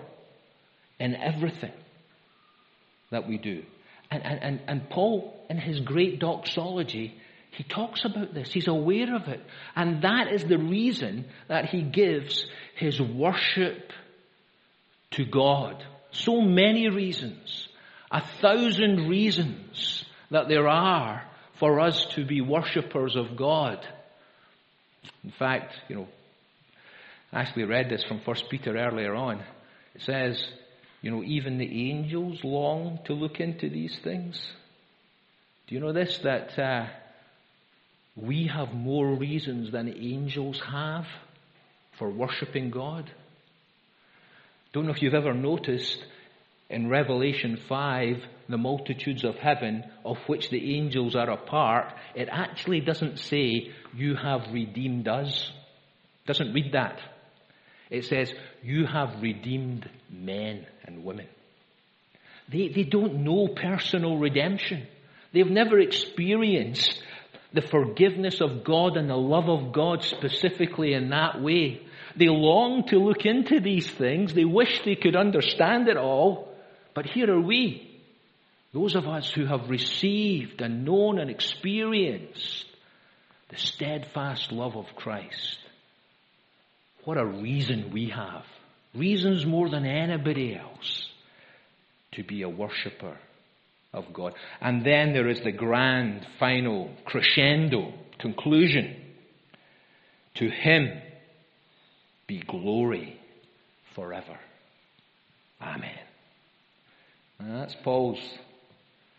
in 0.98 1.14
everything 1.14 1.72
that 3.10 3.28
we 3.28 3.38
do. 3.38 3.62
And, 4.10 4.24
and, 4.24 4.42
and, 4.42 4.60
and 4.66 4.90
Paul, 4.90 5.34
in 5.50 5.58
his 5.58 5.80
great 5.80 6.18
doxology, 6.18 7.14
he 7.52 7.64
talks 7.64 8.06
about 8.06 8.32
this. 8.32 8.50
He's 8.50 8.66
aware 8.66 9.14
of 9.14 9.28
it. 9.28 9.44
And 9.76 10.02
that 10.02 10.32
is 10.32 10.44
the 10.44 10.56
reason 10.56 11.26
that 11.48 11.66
he 11.66 11.82
gives 11.82 12.46
his 12.76 12.98
worship 12.98 13.92
to 15.12 15.26
God. 15.26 15.84
So 16.12 16.40
many 16.40 16.88
reasons. 16.88 17.68
A 18.10 18.22
thousand 18.40 19.06
reasons 19.06 20.04
that 20.30 20.48
there 20.48 20.66
are 20.66 21.24
for 21.58 21.78
us 21.78 22.06
to 22.14 22.24
be 22.24 22.40
worshippers 22.40 23.16
of 23.16 23.36
God. 23.36 23.86
In 25.22 25.32
fact, 25.32 25.74
you 25.88 25.96
know, 25.96 26.08
I 27.34 27.40
actually 27.40 27.64
read 27.64 27.90
this 27.90 28.02
from 28.04 28.20
1 28.20 28.36
Peter 28.48 28.78
earlier 28.78 29.14
on. 29.14 29.40
It 29.94 30.00
says, 30.00 30.42
you 31.02 31.10
know, 31.10 31.22
even 31.22 31.58
the 31.58 31.90
angels 31.90 32.42
long 32.44 33.00
to 33.04 33.12
look 33.12 33.40
into 33.40 33.68
these 33.68 33.98
things. 34.02 34.42
Do 35.66 35.74
you 35.74 35.80
know 35.82 35.92
this? 35.92 36.18
That 36.18 36.58
uh, 36.58 36.86
we 38.16 38.48
have 38.48 38.74
more 38.74 39.14
reasons 39.14 39.72
than 39.72 39.88
angels 39.88 40.60
have 40.60 41.06
for 41.98 42.10
worshipping 42.10 42.70
God. 42.70 43.10
Don't 44.72 44.86
know 44.86 44.92
if 44.92 45.02
you've 45.02 45.14
ever 45.14 45.34
noticed 45.34 46.04
in 46.68 46.88
Revelation 46.88 47.58
5, 47.68 48.16
the 48.48 48.56
multitudes 48.56 49.24
of 49.24 49.36
heaven, 49.36 49.84
of 50.04 50.16
which 50.26 50.48
the 50.50 50.76
angels 50.76 51.14
are 51.14 51.30
a 51.30 51.36
part, 51.36 51.92
it 52.14 52.28
actually 52.30 52.80
doesn't 52.80 53.18
say, 53.18 53.70
you 53.94 54.16
have 54.16 54.52
redeemed 54.52 55.06
us. 55.06 55.52
It 56.24 56.28
doesn't 56.28 56.54
read 56.54 56.72
that. 56.72 56.98
It 57.90 58.06
says, 58.06 58.32
you 58.62 58.86
have 58.86 59.20
redeemed 59.20 59.88
men 60.10 60.66
and 60.84 61.04
women. 61.04 61.26
They, 62.50 62.68
they 62.68 62.84
don't 62.84 63.22
know 63.22 63.48
personal 63.48 64.16
redemption. 64.16 64.86
They've 65.32 65.46
never 65.46 65.78
experienced 65.78 67.02
the 67.52 67.62
forgiveness 67.62 68.40
of 68.40 68.64
God 68.64 68.96
and 68.96 69.08
the 69.08 69.16
love 69.16 69.48
of 69.48 69.72
God 69.72 70.02
specifically 70.02 70.94
in 70.94 71.10
that 71.10 71.40
way. 71.42 71.82
They 72.16 72.28
long 72.28 72.86
to 72.88 72.98
look 72.98 73.24
into 73.24 73.60
these 73.60 73.88
things. 73.88 74.34
They 74.34 74.44
wish 74.44 74.82
they 74.84 74.96
could 74.96 75.16
understand 75.16 75.88
it 75.88 75.96
all. 75.96 76.54
But 76.94 77.06
here 77.06 77.30
are 77.30 77.40
we, 77.40 78.00
those 78.72 78.94
of 78.94 79.06
us 79.06 79.30
who 79.30 79.46
have 79.46 79.70
received 79.70 80.60
and 80.60 80.84
known 80.84 81.18
and 81.18 81.30
experienced 81.30 82.66
the 83.48 83.56
steadfast 83.56 84.52
love 84.52 84.76
of 84.76 84.86
Christ. 84.96 85.58
What 87.04 87.18
a 87.18 87.24
reason 87.24 87.90
we 87.92 88.10
have 88.10 88.44
reasons 88.94 89.46
more 89.46 89.68
than 89.68 89.86
anybody 89.86 90.54
else 90.54 91.08
to 92.12 92.22
be 92.22 92.42
a 92.42 92.48
worshipper 92.48 93.16
of 93.92 94.12
God. 94.12 94.34
And 94.60 94.84
then 94.84 95.12
there 95.12 95.28
is 95.28 95.40
the 95.42 95.52
grand, 95.52 96.26
final, 96.38 96.90
crescendo 97.04 97.92
conclusion. 98.18 98.96
To 100.36 100.48
Him 100.48 100.88
be 102.26 102.42
glory 102.46 103.20
forever. 103.94 104.38
Amen. 105.60 105.98
And 107.38 107.60
that's 107.60 107.76
Paul's 107.82 108.20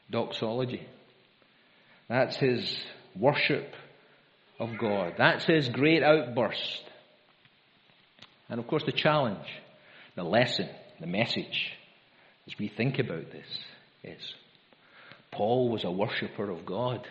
doxology. 0.09 0.87
That's 2.09 2.35
his 2.37 2.77
worship 3.15 3.73
of 4.59 4.77
God. 4.79 5.13
That's 5.17 5.45
his 5.45 5.69
great 5.69 6.03
outburst. 6.03 6.83
And 8.49 8.59
of 8.59 8.67
course, 8.67 8.83
the 8.85 8.91
challenge, 8.91 9.47
the 10.15 10.23
lesson, 10.23 10.69
the 10.99 11.07
message, 11.07 11.71
as 12.47 12.53
we 12.59 12.67
think 12.67 12.99
about 12.99 13.31
this, 13.31 13.47
is 14.03 14.21
Paul 15.33 15.69
was 15.69 15.83
a 15.83 15.91
worshipper 15.91 16.49
of 16.49 16.65
God. 16.65 17.07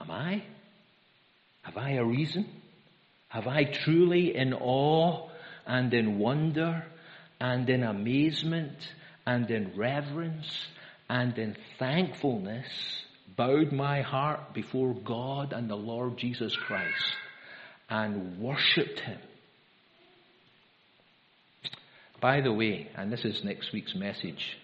Am 0.00 0.10
I? 0.10 0.44
Have 1.62 1.76
I 1.76 1.92
a 1.92 2.04
reason? 2.04 2.46
Have 3.28 3.46
I 3.46 3.64
truly 3.64 4.36
in 4.36 4.52
awe 4.54 5.28
and 5.66 5.92
in 5.92 6.18
wonder 6.18 6.84
and 7.40 7.68
in 7.68 7.82
amazement 7.82 8.76
and 9.26 9.50
in 9.50 9.72
reverence 9.76 10.66
and 11.08 11.36
in 11.38 11.56
thankfulness 11.78 12.66
bowed 13.36 13.72
my 13.72 14.02
heart 14.02 14.54
before 14.54 14.94
God 14.94 15.52
and 15.52 15.68
the 15.68 15.76
Lord 15.76 16.18
Jesus 16.18 16.54
Christ 16.54 17.16
and 17.88 18.38
worshipped 18.38 19.00
Him? 19.00 19.18
By 22.20 22.40
the 22.40 22.52
way, 22.52 22.88
and 22.94 23.12
this 23.12 23.24
is 23.24 23.42
next 23.42 23.72
week's 23.72 23.96
message, 23.96 24.56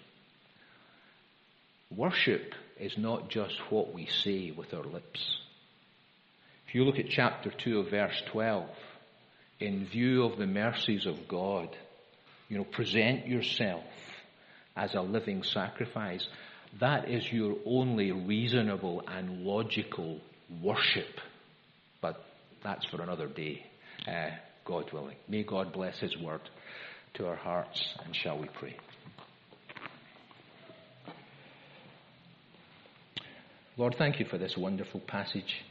worship 1.91 2.55
is 2.81 2.97
not 2.97 3.31
just 3.31 3.59
what 3.71 3.93
we 3.95 4.07
say 4.07 4.51
with 4.51 4.73
our 4.75 4.85
lips. 4.85 5.38
If 6.67 6.75
you 6.75 6.85
look 6.85 6.99
at 6.99 7.09
chapter 7.09 7.51
2 7.51 7.81
of 7.81 7.91
verse 7.91 8.23
12, 8.31 8.69
in 9.61 9.87
view 9.87 10.25
of 10.25 10.38
the 10.38 10.47
mercies 10.47 11.07
of 11.07 11.27
God, 11.27 11.69
you 12.49 12.59
know, 12.59 12.64
present 12.64 13.27
yourself 13.27 13.85
as 14.77 14.95
a 14.95 15.01
living 15.01 15.43
sacrifice. 15.43 16.27
That 16.81 17.09
is 17.09 17.31
your 17.33 17.57
only 17.67 18.12
reasonable 18.12 19.03
and 19.07 19.45
logical 19.45 20.21
worship. 20.62 21.21
But 22.01 22.23
that's 22.62 22.87
for 22.87 23.03
another 23.03 23.27
day, 23.27 23.67
uh, 24.07 24.31
God 24.64 24.93
willing. 24.93 25.17
May 25.29 25.43
God 25.43 25.73
bless 25.73 25.99
His 25.99 26.17
word 26.17 26.43
to 27.14 27.27
our 27.27 27.37
hearts, 27.37 27.83
and 28.05 28.14
shall 28.14 28.38
we 28.38 28.49
pray. 28.49 28.77
Lord, 33.79 33.95
thank 33.97 34.19
you 34.19 34.27
for 34.27 34.38
this 34.38 34.57
wonderful 34.57 34.99
passage, 34.99 35.64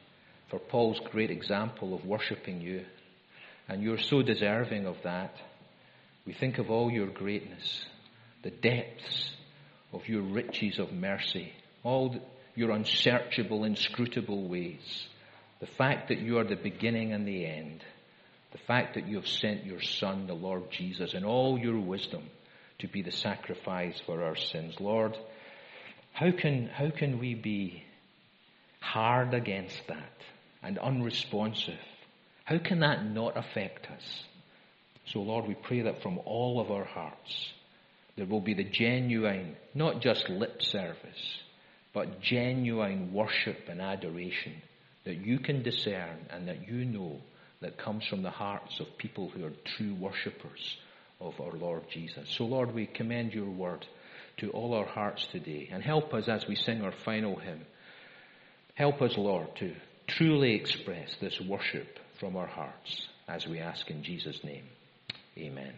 for 0.49 0.59
Paul's 0.59 1.01
great 1.11 1.29
example 1.29 1.93
of 1.93 2.05
worshipping 2.05 2.61
you. 2.61 2.85
And 3.67 3.83
you're 3.83 3.97
so 3.97 4.21
deserving 4.21 4.85
of 4.85 4.95
that. 5.03 5.35
We 6.25 6.31
think 6.31 6.57
of 6.57 6.71
all 6.71 6.89
your 6.89 7.07
greatness, 7.07 7.85
the 8.43 8.49
depths 8.49 9.31
of 9.91 10.07
your 10.07 10.21
riches 10.21 10.79
of 10.79 10.93
mercy, 10.93 11.51
all 11.83 12.15
your 12.55 12.71
unsearchable, 12.71 13.65
inscrutable 13.65 14.47
ways, 14.47 15.09
the 15.59 15.67
fact 15.67 16.07
that 16.07 16.19
you 16.19 16.37
are 16.37 16.45
the 16.45 16.55
beginning 16.55 17.11
and 17.11 17.27
the 17.27 17.45
end, 17.45 17.83
the 18.53 18.57
fact 18.57 18.95
that 18.95 19.05
you 19.05 19.17
have 19.17 19.27
sent 19.27 19.65
your 19.65 19.81
Son, 19.81 20.27
the 20.27 20.33
Lord 20.33 20.71
Jesus, 20.71 21.13
in 21.13 21.25
all 21.25 21.59
your 21.59 21.77
wisdom 21.77 22.23
to 22.79 22.87
be 22.87 23.01
the 23.01 23.11
sacrifice 23.11 23.99
for 24.05 24.23
our 24.23 24.37
sins. 24.37 24.75
Lord, 24.79 25.17
how 26.13 26.31
can, 26.31 26.67
how 26.67 26.89
can 26.89 27.19
we 27.19 27.35
be 27.35 27.83
hard 28.79 29.33
against 29.33 29.81
that 29.87 30.13
and 30.63 30.77
unresponsive? 30.77 31.79
How 32.45 32.57
can 32.59 32.79
that 32.79 33.05
not 33.05 33.37
affect 33.37 33.87
us? 33.87 34.23
So, 35.11 35.19
Lord, 35.21 35.47
we 35.47 35.55
pray 35.55 35.81
that 35.81 36.01
from 36.01 36.19
all 36.25 36.59
of 36.59 36.71
our 36.71 36.83
hearts, 36.83 37.51
there 38.17 38.25
will 38.25 38.41
be 38.41 38.53
the 38.53 38.63
genuine, 38.63 39.55
not 39.73 40.01
just 40.01 40.29
lip 40.29 40.61
service, 40.61 41.39
but 41.93 42.21
genuine 42.21 43.13
worship 43.13 43.57
and 43.69 43.81
adoration 43.81 44.53
that 45.05 45.17
you 45.25 45.39
can 45.39 45.63
discern 45.63 46.17
and 46.29 46.47
that 46.47 46.67
you 46.67 46.83
know 46.83 47.21
that 47.61 47.77
comes 47.77 48.05
from 48.05 48.21
the 48.21 48.29
hearts 48.29 48.79
of 48.79 48.97
people 48.97 49.29
who 49.29 49.45
are 49.45 49.53
true 49.77 49.95
worshippers 49.95 50.77
of 51.19 51.39
our 51.39 51.53
Lord 51.53 51.83
Jesus. 51.91 52.27
So, 52.37 52.45
Lord, 52.45 52.73
we 52.73 52.85
commend 52.85 53.33
your 53.33 53.49
word 53.49 53.85
to 54.37 54.51
all 54.51 54.73
our 54.73 54.85
hearts 54.85 55.25
today 55.31 55.69
and 55.71 55.81
help 55.81 56.13
us 56.13 56.27
as 56.27 56.45
we 56.47 56.55
sing 56.55 56.81
our 56.81 56.93
final 57.03 57.37
hymn. 57.37 57.65
Help 58.77 59.01
us, 59.01 59.17
Lord, 59.17 59.47
to 59.55 59.73
truly 60.07 60.53
express 60.53 61.15
this 61.19 61.41
worship 61.41 61.97
from 62.19 62.37
our 62.37 62.45
hearts 62.45 63.07
as 63.27 63.47
we 63.47 63.57
ask 63.57 63.89
in 63.89 64.03
Jesus' 64.03 64.43
name. 64.43 64.65
Amen. 65.35 65.73